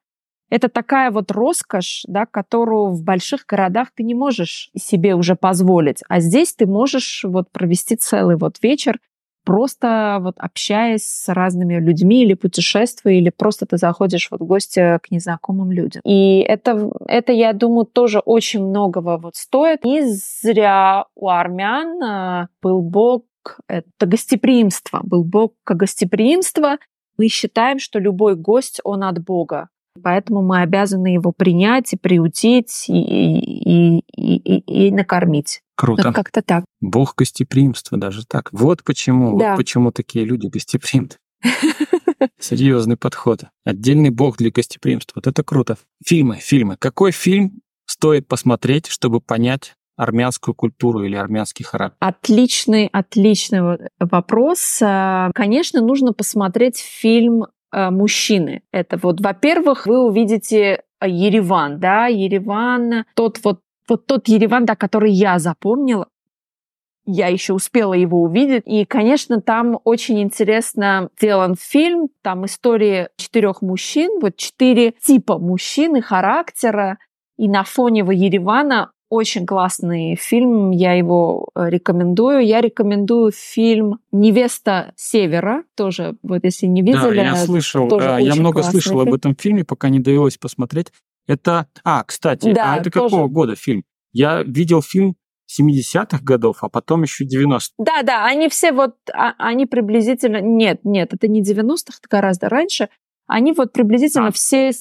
[0.50, 6.02] это такая вот роскошь, да, которую в больших городах ты не можешь себе уже позволить.
[6.08, 9.00] А здесь ты можешь вот провести целый вот вечер,
[9.44, 15.00] просто вот общаясь с разными людьми или путешествуя, или просто ты заходишь вот в гости
[15.02, 16.02] к незнакомым людям.
[16.04, 19.86] И это, это, я думаю, тоже очень многого вот стоит.
[19.86, 23.24] Не зря у армян а, был бог
[23.70, 26.78] это гостеприимство, был бог гостеприимства.
[27.18, 29.70] Мы считаем, что любой гость, он от Бога.
[29.98, 35.62] Поэтому мы обязаны его принять и приутить и, и, и, и, накормить.
[35.76, 36.08] Круто.
[36.08, 36.66] Вот как-то так.
[36.82, 38.50] Бог гостеприимства, даже так.
[38.52, 39.52] Вот почему, да.
[39.52, 41.12] вот почему такие люди гостеприимны.
[42.40, 43.44] Серьезный подход.
[43.64, 45.14] Отдельный бог для гостеприимства.
[45.16, 45.78] Вот это круто.
[46.06, 46.78] Фильмы, фильмы.
[46.78, 51.98] Какой фильм стоит посмотреть, чтобы понять армянскую культуру или армянский характер?
[52.00, 54.80] Отличный, отличный вопрос.
[54.82, 57.57] А, конечно, нужно посмотреть фильм Э,
[57.92, 58.62] мужчины.
[58.72, 64.76] Это вот, во-первых, вы увидите э, Ереван, да, Ереван, тот вот, вот тот Ереван, да,
[64.76, 66.08] который я запомнила,
[67.10, 68.64] я еще успела его увидеть.
[68.66, 72.10] И, конечно, там очень интересно сделан фильм.
[72.22, 76.98] Там истории четырех мужчин, вот четыре типа мужчин и характера.
[77.38, 82.46] И на фоне Еревана очень классный фильм, я его э, рекомендую.
[82.46, 87.16] Я рекомендую фильм «Невеста Севера», тоже, вот если не видели.
[87.16, 89.08] Да, я слышал, тоже я много слышал фильм.
[89.08, 90.92] об этом фильме, пока не довелось посмотреть.
[91.28, 93.10] Это, а, кстати, да, а это тоже.
[93.10, 93.84] какого года фильм?
[94.14, 95.16] Я видел фильм
[95.50, 97.74] 70-х годов, а потом еще 90-х.
[97.78, 102.50] Да, да, они все вот, а, они приблизительно, нет, нет, это не 90-х, это гораздо
[102.50, 102.90] раньше.
[103.26, 104.32] Они вот приблизительно а.
[104.32, 104.72] все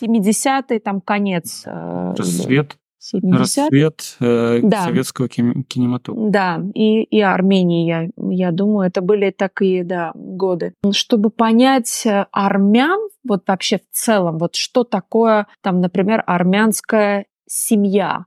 [0.00, 1.62] 70-е, там, конец.
[1.66, 2.76] Э, Рассвет.
[3.02, 4.84] 70 Рассвет э, да.
[4.84, 6.30] советского кинематографа.
[6.30, 10.74] Да, и, и Армении, я, я думаю, это были такие, да, годы.
[10.92, 18.26] Чтобы понять э, армян, вот вообще в целом, вот что такое, там, например, армянская семья,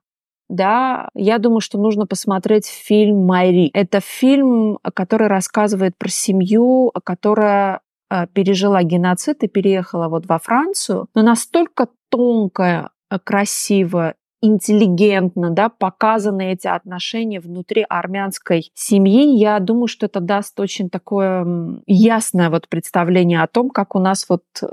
[0.49, 3.71] да, я думаю, что нужно посмотреть фильм «Майри».
[3.73, 11.07] Это фильм, который рассказывает про семью, которая э, пережила геноцид и переехала вот во Францию,
[11.15, 14.15] но настолько тонкая, э, красивая
[14.45, 19.37] интеллигентно да, показаны эти отношения внутри армянской семьи.
[19.37, 24.27] Я думаю, что это даст очень такое ясное вот представление о том, как у нас
[24.29, 24.65] вот э,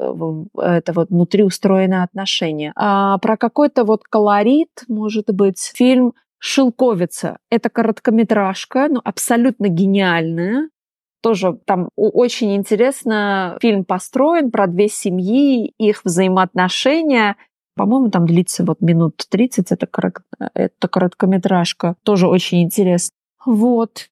[0.60, 2.72] это вот внутри устроены отношения.
[2.76, 7.38] А про какой-то вот колорит, может быть, фильм «Шелковица».
[7.50, 10.68] Это короткометражка, но абсолютно гениальная.
[11.22, 17.36] Тоже там очень интересно фильм построен про две семьи, их взаимоотношения–
[17.74, 20.14] по-моему, там длится вот минут 30, это, корот...
[20.54, 23.14] это короткометражка, тоже очень интересно.
[23.44, 24.08] Вот.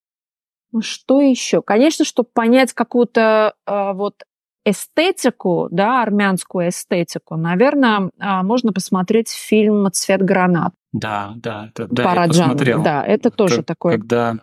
[0.72, 1.62] Ну, что еще?
[1.62, 4.22] Конечно, чтобы понять какую-то э, вот
[4.64, 10.72] эстетику, да, армянскую эстетику, наверное, э, можно посмотреть фильм «Цвет гранат».
[10.92, 12.82] Да, да, да, да я посмотрел.
[12.82, 13.98] Да, это тоже как, такое.
[13.98, 14.38] Когда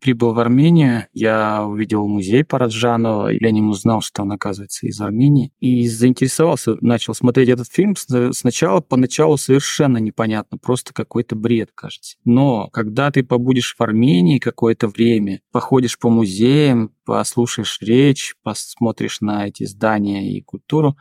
[0.00, 5.52] прибыл в Армению, я увидел музей Параджанова, я не узнал, что он, оказывается, из Армении,
[5.60, 7.94] и заинтересовался, начал смотреть этот фильм.
[8.32, 12.16] Сначала, поначалу совершенно непонятно, просто какой-то бред, кажется.
[12.24, 19.46] Но когда ты побудешь в Армении какое-то время, походишь по музеям, послушаешь речь, посмотришь на
[19.46, 20.96] эти здания и культуру,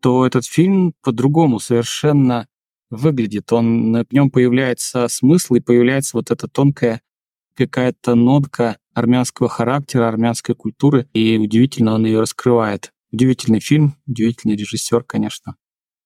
[0.00, 2.46] то этот фильм по-другому совершенно
[2.90, 3.52] выглядит.
[3.52, 7.02] Он, в нем появляется смысл и появляется вот эта тонкая
[7.66, 12.92] какая-то нотка армянского характера, армянской культуры, и удивительно он ее раскрывает.
[13.12, 15.56] Удивительный фильм, удивительный режиссер, конечно.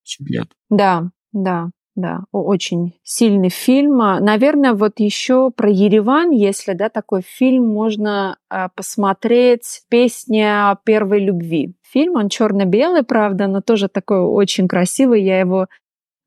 [0.04, 0.48] Чиблет.
[0.68, 4.00] Да, да, да, очень сильный фильм.
[4.00, 11.24] А, наверное, вот еще про Ереван, если да, такой фильм, можно а, посмотреть «Песня первой
[11.24, 11.74] любви».
[11.82, 15.22] Фильм, он черно-белый, правда, но тоже такой очень красивый.
[15.22, 15.66] Я его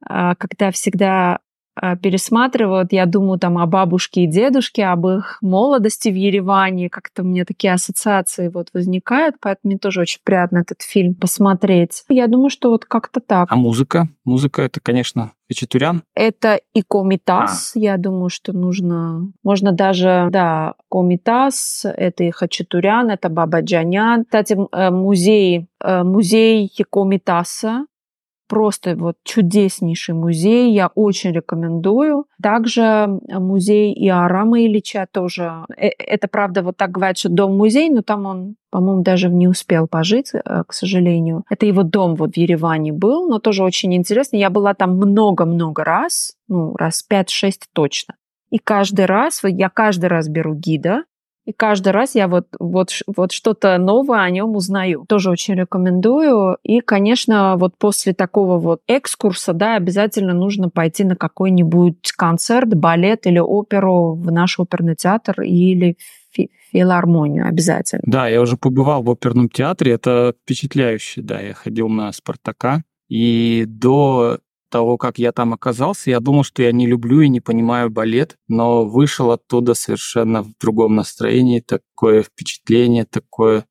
[0.08, 1.40] а, когда всегда
[1.76, 7.24] а, пересматривают, я думаю там о бабушке и дедушке, об их молодости в Ереване, как-то
[7.24, 12.04] у меня такие ассоциации вот возникают, поэтому мне тоже очень приятно этот фильм посмотреть.
[12.08, 13.52] Я думаю, что вот как-то так.
[13.52, 14.08] А музыка?
[14.24, 16.04] Музыка это, конечно, Хачатурян?
[16.16, 17.80] Это и Комитас, а.
[17.80, 24.24] я думаю, что нужно, можно даже, да, Комитас, это и Хачатурян, это Баба Джанян.
[24.24, 27.86] Кстати, э, музей, э, музей Комитаса,
[28.48, 32.26] Просто вот чудеснейший музей, я очень рекомендую.
[32.42, 35.66] Также музей Иорама Ильича тоже.
[35.78, 39.88] Э, это, правда, вот так говорят, что дом-музей, но там он, по-моему, даже не успел
[39.88, 41.44] пожить, э, к сожалению.
[41.50, 44.38] Это его дом вот в Ереване был, но тоже очень интересно.
[44.38, 48.16] Я была там много-много раз, ну, раз 5-6 точно.
[48.52, 51.04] И каждый раз, я каждый раз беру гида,
[51.46, 55.06] И каждый раз я вот, вот, вот что-то новое о нем узнаю.
[55.08, 56.58] Тоже очень рекомендую.
[56.64, 63.28] И, конечно, вот после такого вот экскурса, да, обязательно нужно пойти на какой-нибудь концерт, балет
[63.28, 65.98] или оперу в наш оперный театр или
[66.72, 68.04] филармонию обязательно.
[68.06, 73.66] Да, я уже побывал в оперном театре, это впечатляюще, да, я ходил на «Спартака», и
[73.68, 74.40] до
[74.76, 78.36] того, как я там оказался, я думал, что я не люблю и не понимаю балет,
[78.50, 83.64] но вышел оттуда совершенно в другом настроении, такое впечатление, такой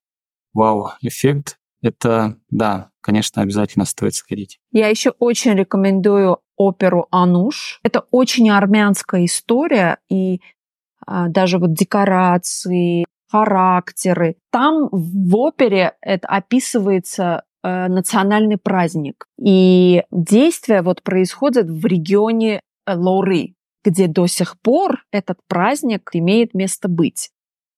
[0.55, 1.59] вау, эффект.
[1.83, 4.61] Это, да, конечно, обязательно стоит сходить.
[4.73, 7.81] Я еще очень рекомендую оперу «Ануш».
[7.83, 10.41] Это очень армянская история, и
[11.07, 14.37] а, даже вот декорации, характеры.
[14.51, 17.43] Там в опере это описывается
[17.89, 19.27] национальный праздник.
[19.41, 26.53] И действие вот происходит в регионе э, Лоры, где до сих пор этот праздник имеет
[26.53, 27.31] место быть.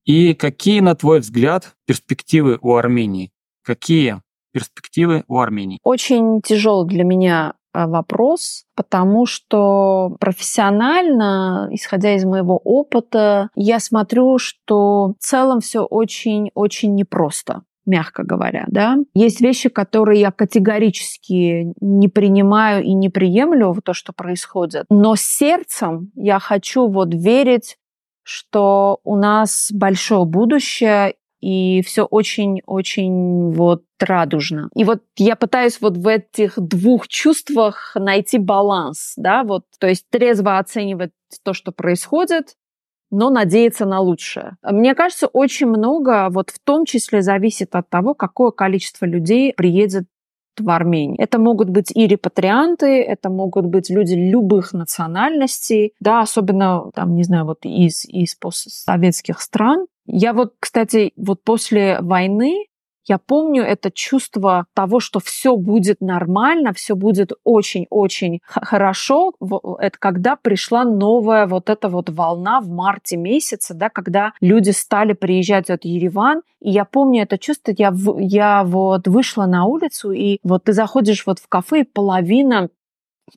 [0.04, 3.30] И какие, на твой взгляд, перспективы у Армении?
[3.62, 4.22] Какие
[4.52, 5.78] перспективы у Армении?
[5.84, 14.38] Очень тяжелый для меня э, вопрос, потому что профессионально, исходя из моего опыта, я смотрю,
[14.38, 18.96] что в целом все очень-очень непросто мягко говоря, да.
[19.14, 24.86] Есть вещи, которые я категорически не принимаю и не приемлю в то, что происходит.
[24.90, 27.76] Но сердцем я хочу вот верить,
[28.22, 34.68] что у нас большое будущее, и все очень-очень вот радужно.
[34.74, 40.06] И вот я пытаюсь вот в этих двух чувствах найти баланс, да, вот, то есть
[40.10, 41.12] трезво оценивать
[41.44, 42.56] то, что происходит,
[43.10, 44.56] но надеяться на лучшее.
[44.62, 50.04] Мне кажется, очень много вот в том числе зависит от того, какое количество людей приедет
[50.58, 51.16] в Армению.
[51.20, 57.24] Это могут быть и репатрианты, это могут быть люди любых национальностей, да, особенно, там, не
[57.24, 59.86] знаю, вот из, из постсоветских стран.
[60.06, 62.66] Я вот, кстати, вот после войны
[63.06, 69.32] я помню это чувство того, что все будет нормально, все будет очень-очень хорошо.
[69.78, 75.12] Это когда пришла новая вот эта вот волна в марте месяце, да, когда люди стали
[75.12, 76.42] приезжать от Ереван.
[76.60, 81.26] И я помню это чувство, я, я вот вышла на улицу, и вот ты заходишь
[81.26, 82.70] вот в кафе, и половина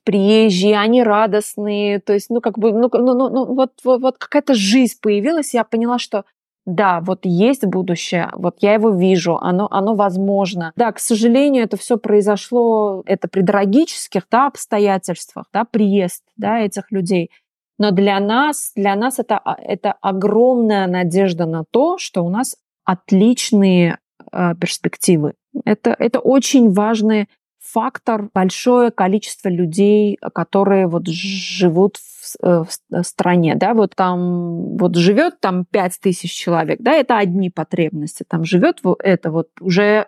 [0.04, 4.18] приезжие, они радостные, то есть, ну, как бы, ну, ну, ну, ну вот, вот, вот
[4.18, 6.24] какая-то жизнь появилась, я поняла, что
[6.66, 10.72] да, вот есть будущее, вот я его вижу, оно, оно возможно.
[10.76, 16.90] Да, к сожалению, это все произошло, это при трагических да, обстоятельствах, да, приезд да, этих
[16.90, 17.30] людей.
[17.78, 22.56] Но для нас, для нас это, а, это огромная надежда на то, что у нас
[22.84, 23.98] отличные
[24.30, 25.34] э, перспективы.
[25.64, 27.28] Это, это очень важный
[27.72, 32.10] фактор, большое количество людей, которые вот живут в
[32.42, 37.50] Э, в стране, да, вот там вот живет там 5 тысяч человек, да, это одни
[37.50, 40.06] потребности, там живет это вот уже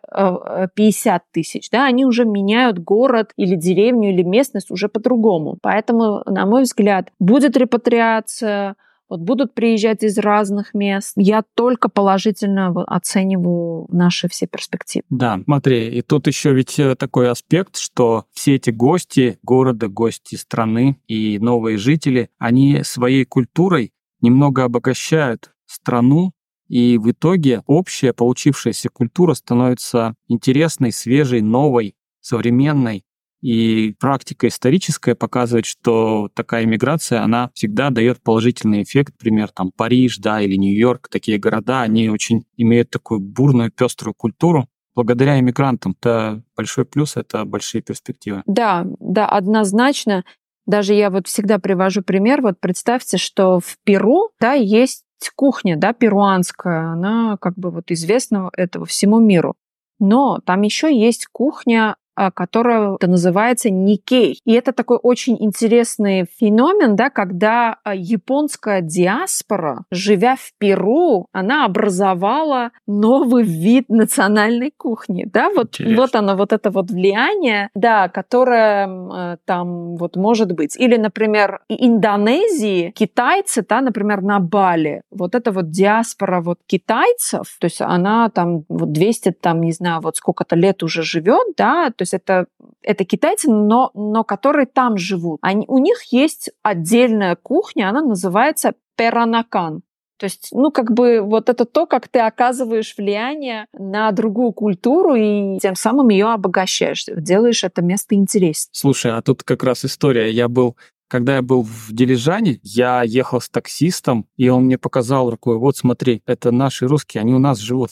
[0.75, 5.59] 50 э, тысяч, да, они уже меняют город или деревню или местность уже по-другому.
[5.63, 8.77] Поэтому, на мой взгляд, будет репатриация,
[9.13, 11.13] вот будут приезжать из разных мест.
[11.17, 15.05] Я только положительно оцениваю наши все перспективы.
[15.11, 20.37] Да, смотри, и тут еще ведь э, такой аспект, что все эти гости города, гости
[20.37, 23.93] страны и новые жители, они своей культурой
[24.23, 26.33] немного обогащают страну,
[26.69, 33.05] и в итоге общая получившаяся культура становится интересной, свежей, новой, современной.
[33.43, 39.15] И практика историческая показывает, что такая иммиграция, она всегда дает положительный эффект.
[39.19, 44.69] Например, там Париж, да, или Нью-Йорк, такие города, они очень имеют такую бурную, пеструю культуру.
[44.95, 48.43] Благодаря иммигрантам это большой плюс, это большие перспективы.
[48.47, 50.25] Да, да, однозначно.
[50.67, 52.43] Даже я вот всегда привожу пример.
[52.43, 58.51] Вот представьте, что в Перу, да, есть кухня, да, перуанская, она как бы вот известна
[58.57, 59.55] этого всему миру.
[59.99, 61.97] Но там еще есть кухня
[62.35, 64.41] которая называется Никей.
[64.45, 71.65] И это такой очень интересный феномен, да, когда а, японская диаспора, живя в Перу, она
[71.65, 75.27] образовала новый вид национальной кухни.
[75.33, 80.77] Да, вот, вот оно, вот это вот влияние, да, которое а, там вот может быть.
[80.77, 87.65] Или, например, Индонезии, китайцы, да, например, на Бали, вот это вот диаспора вот китайцев, то
[87.67, 92.05] есть она там вот 200, там, не знаю, вот сколько-то лет уже живет, да, то
[92.05, 92.47] есть это,
[92.83, 95.39] это китайцы, но, но которые там живут.
[95.41, 99.83] Они, у них есть отдельная кухня, она называется перанакан.
[100.19, 105.15] То есть, ну, как бы вот это то, как ты оказываешь влияние на другую культуру
[105.15, 108.71] и тем самым ее обогащаешь, делаешь это место интереснее.
[108.73, 110.29] Слушай, а тут как раз история.
[110.31, 110.77] Я был
[111.09, 115.77] Когда я был в Дилижане, я ехал с таксистом, и он мне показал рукой, вот
[115.77, 117.91] смотри, это наши русские, они у нас живут.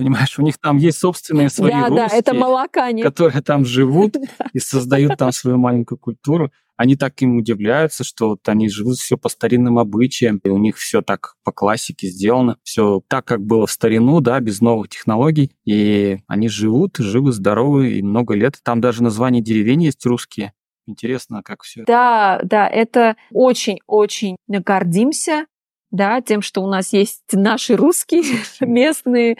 [0.00, 3.02] Понимаешь, у них там есть собственные свои да, русские, да, это молокане.
[3.02, 4.16] которые там живут
[4.54, 6.50] и создают там свою маленькую культуру.
[6.78, 10.78] Они так им удивляются, что вот они живут все по старинным обычаям, и у них
[10.78, 15.52] все так по классике сделано, все так, как было в старину, да, без новых технологий.
[15.66, 18.58] И они живут, живы, здоровы, и много лет.
[18.62, 20.54] Там даже названия деревень есть русские.
[20.86, 21.84] Интересно, как все.
[21.84, 25.44] Да, да, это очень-очень гордимся
[25.90, 28.22] да, тем, что у нас есть наши русские
[28.60, 29.36] местные,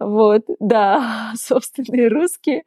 [0.00, 2.64] вот, да, собственные русские,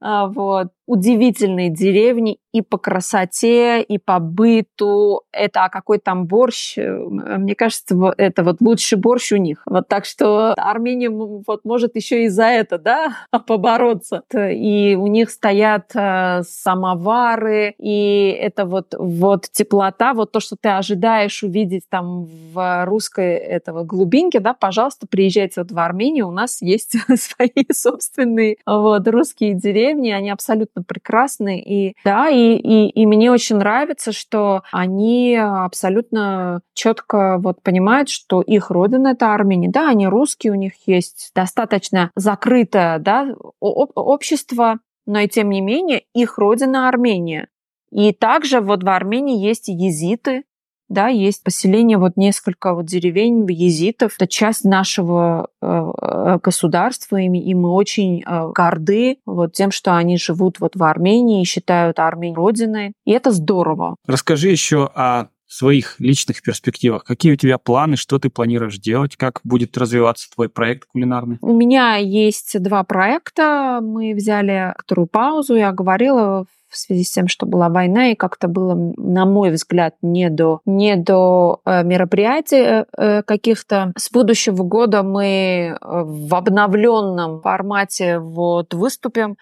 [0.00, 5.22] а, вот, удивительные деревни и по красоте, и по быту.
[5.30, 6.78] Это а какой там борщ?
[6.78, 9.62] Э, мне кажется, это вот лучший борщ у них.
[9.66, 14.22] Вот так что Армения вот может еще и за это, да, побороться.
[14.34, 20.70] И у них стоят э, самовары, и это вот, вот теплота, вот то, что ты
[20.70, 26.62] ожидаешь увидеть там в русской этого глубинке, да, пожалуйста, приезжайте вот в Армению, у нас
[26.62, 31.60] есть свои собственные вот русские деревни, они абсолютно абсолютно прекрасны.
[31.60, 38.42] И да, и, и, и мне очень нравится, что они абсолютно четко вот понимают, что
[38.42, 39.70] их родина это Армения.
[39.70, 46.02] Да, они русские, у них есть достаточно закрытое да, общество, но и тем не менее
[46.14, 47.48] их родина Армения.
[47.90, 50.42] И также вот в Армении есть езиты,
[50.88, 54.14] да, есть поселение, вот несколько вот деревень езитов.
[54.16, 59.96] Это часть нашего э, э государства, и, и мы очень э, горды вот тем, что
[59.96, 62.92] они живут вот в Армении и считают Армению родиной.
[63.04, 63.96] И это здорово.
[64.06, 67.04] Расскажи еще о своих личных перспективах.
[67.04, 71.38] Какие у тебя планы, что ты планируешь делать, как будет развиваться твой проект кулинарный?
[71.40, 73.80] У меня есть два проекта.
[73.82, 75.54] Мы взяли вторую паузу.
[75.54, 76.46] Я говорила
[76.76, 80.60] в связи с тем, что была война, и как-то было, на мой взгляд, не до,
[80.66, 83.92] не до э, мероприятий э, э, каких-то.
[83.96, 89.36] С будущего года мы в обновленном формате вот выступим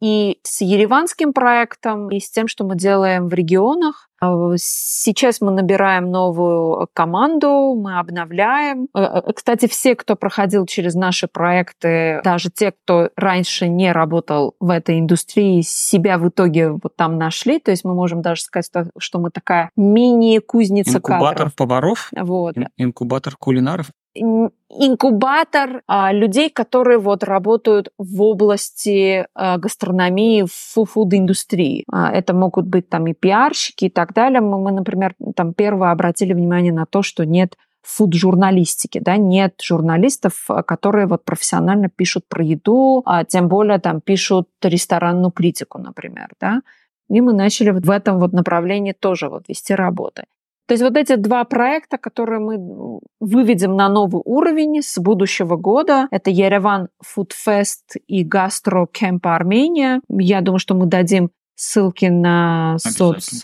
[0.00, 4.08] и с ереванским проектом, и с тем, что мы делаем в регионах.
[4.20, 8.88] А, сейчас мы набираем новую команду, мы обновляем.
[8.94, 14.54] Э, э, кстати, все, кто проходил через наши проекты, даже те, кто раньше не работал
[14.60, 17.58] в этой индустрии, себя в итоге вот там нашли.
[17.58, 21.54] То есть мы можем даже сказать, что мы такая мини-кузница Инкубатор кадров.
[21.56, 22.10] поваров?
[22.14, 22.56] Вот.
[22.76, 23.86] Инкубатор кулинаров?
[24.14, 31.84] Инкубатор а, людей, которые вот работают в области а, гастрономии, в фуд-индустрии.
[31.90, 34.40] А, это могут быть там и пиарщики и так далее.
[34.40, 40.46] Мы, мы, например, там первые обратили внимание на то, что нет фуд-журналистики, да, нет журналистов,
[40.66, 46.60] которые вот профессионально пишут про еду, а тем более там пишут ресторанную критику, например, да.
[47.08, 50.24] И мы начали в этом вот направлении тоже вот вести работы.
[50.70, 56.06] То есть вот эти два проекта, которые мы выведем на новый уровень с будущего года,
[56.12, 60.00] это Ереван Food Fest и Гастро Camp Армения.
[60.08, 63.42] Я думаю, что мы дадим ссылки на соц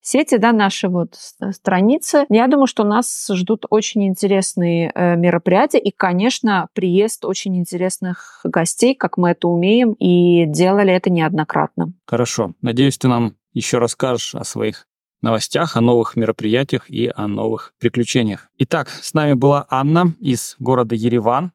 [0.00, 1.14] сети, да, наши вот
[1.52, 2.26] страницы.
[2.28, 8.96] Я думаю, что нас ждут очень интересные э, мероприятия и, конечно, приезд очень интересных гостей,
[8.96, 11.92] как мы это умеем, и делали это неоднократно.
[12.06, 12.54] Хорошо.
[12.60, 14.88] Надеюсь, ты нам еще расскажешь о своих
[15.24, 18.48] новостях, о новых мероприятиях и о новых приключениях.
[18.58, 21.52] Итак, с нами была Анна из города Ереван.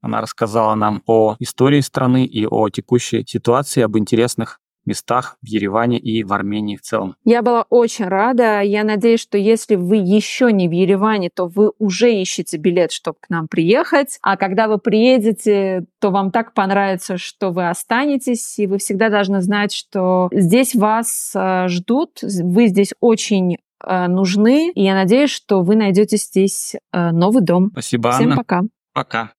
[0.00, 5.98] Она рассказала нам о истории страны и о текущей ситуации, об интересных местах в Ереване
[5.98, 7.14] и в Армении в целом.
[7.24, 8.60] Я была очень рада.
[8.60, 13.18] Я надеюсь, что если вы еще не в Ереване, то вы уже ищете билет, чтобы
[13.20, 14.18] к нам приехать.
[14.22, 19.40] А когда вы приедете, то вам так понравится, что вы останетесь, и вы всегда должны
[19.42, 25.62] знать, что здесь вас э, ждут, вы здесь очень э, нужны, и я надеюсь, что
[25.62, 27.68] вы найдете здесь э, новый дом.
[27.72, 28.36] Спасибо, Всем Анна.
[28.36, 28.62] пока.
[28.92, 29.32] Пока.